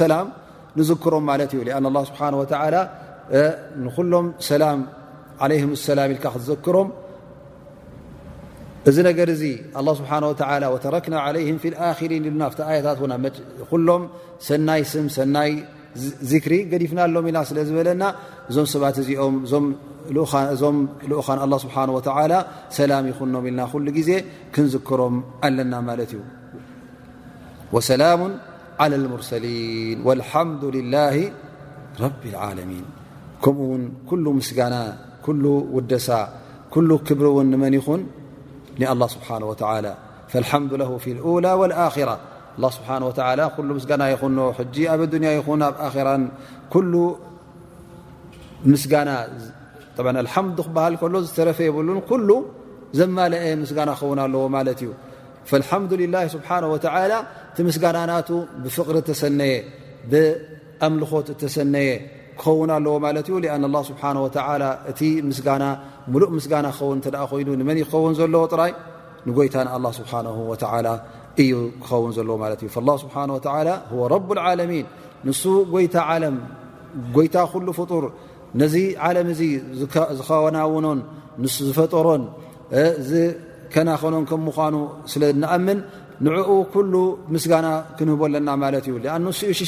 للا 0.00 0.20
ه 0.76 0.80
ስه 0.88 0.94
ሎም 0.98 1.26
ላ 4.60 5.98
ላ 5.98 6.32
ክሮም 6.64 6.88
እዚ 8.88 8.96
ነር 9.06 9.30
ስ 9.40 9.42
ተረክና 10.84 11.14
ትሎም 13.70 14.02
ሰናይ 14.48 14.82
ስም 14.92 15.06
ናይ 15.36 15.50
ሪ 16.52 16.58
ዲፍና 16.82 17.00
ሎ 17.16 17.18
ኢልና 17.28 17.38
ስለዝበለና 17.50 18.04
እዞም 18.50 18.66
ሰባት 18.74 18.96
እዚኦም 19.02 19.34
ዞም 19.52 19.66
ኡ 20.22 21.98
ه 22.04 22.38
ሰላ 22.78 22.92
ይኖም 23.10 23.44
ኢልና 23.50 23.62
ዜ 24.08 24.12
ክንዝክሮም 24.54 25.16
ለና 25.58 25.74
እዩ 26.04 26.12
على 28.80 28.96
الرسلين 28.96 30.00
والحمد 30.04 30.64
لله 30.64 31.16
رب 32.00 32.22
العلمين 32.24 32.84
كمኡ 33.44 33.68
كل 34.10 34.24
مسጋن 34.38 34.74
كل 35.26 35.44
ود 35.76 35.92
كل 36.74 36.90
كبر 37.06 37.24
ن 37.42 37.52
ين 38.80 38.88
الله 38.94 39.08
سبحانه 39.16 39.46
وتعلى 39.52 39.92
فالحمد 40.32 40.72
له 40.80 40.90
في 41.04 41.10
الأولى 41.16 41.52
والخرة 41.60 42.16
الله 42.56 42.70
سبحنه 42.78 43.04
وتعلى 43.10 43.44
ل 43.68 43.72
سና 43.82 44.02
ኣ 44.12 44.14
دن 45.12 45.24
ر 50.16 50.16
ل 50.16 50.18
لم 50.24 50.96
كل 51.02 51.14
ዝረف 51.36 51.58
يل 51.68 51.90
كل 52.12 52.30
ዘلአ 52.98 53.42
سن 53.70 53.90
ክن 54.00 54.18
ኣዎ 54.22 54.86
ልሓምዱ 55.62 55.92
ልላ 56.02 56.16
ስብሓናه 56.34 56.68
ወተላ 56.74 57.12
ቲ 57.56 57.58
ምስጋና 57.68 57.98
ናቱ 58.12 58.28
ብፍቅሪ 58.62 58.96
ተሰነየ 59.08 59.52
ብኣምልኾት 60.10 61.26
ተሰነየ 61.42 61.88
ክኸውን 62.40 62.70
ኣለዎ 62.76 62.94
ማለት 63.06 63.26
እዩ 63.30 63.36
አን 63.56 63.62
ስብሓ 63.90 64.02
ወ 64.24 64.28
እቲ 64.90 65.00
ምስጋና 65.28 65.64
ሙሉእ 66.12 66.30
ምስጋና 66.38 66.66
ክኸውን 66.78 66.98
እተደኣ 67.00 67.22
ኮይኑ 67.32 67.48
ንመን 67.60 67.78
ይኸውን 67.82 68.14
ዘለዎ 68.20 68.42
ጥራይ 68.52 68.72
ንጎይታ 69.28 69.54
ንአላ 69.66 69.84
ስብሓ 70.00 70.12
ተላ 70.62 70.88
እዩ 71.42 71.52
ክኸውን 71.84 72.12
ዘለዎ 72.18 72.36
ማለት 72.44 72.60
እዩ 72.64 72.68
ስብሓ 73.02 73.16
ረብዓለሚን 74.14 74.86
ንሱ 75.26 75.42
ጎይታ 75.74 75.94
ዓለም 76.14 76.36
ጎይታ 77.16 77.34
ኩሉ 77.52 77.68
ፍጡር 77.80 78.04
ነዚ 78.60 78.74
ዓለም 79.08 79.26
እዚ 79.32 79.40
ዝከወናውኖን 79.80 80.98
ዝፈጠሮን 81.68 82.22
ከናኮኖን 83.74 84.24
ከ 84.30 84.38
ምኑ 84.46 84.76
ስለ 85.12 85.22
نኣምን 85.42 85.78
ንኡ 86.24 86.48
ኩل 86.72 86.88
ምስጋና 87.36 87.68
ክንህቦለና 87.96 88.48
ማለት 88.64 88.86
እዩ 89.54 89.62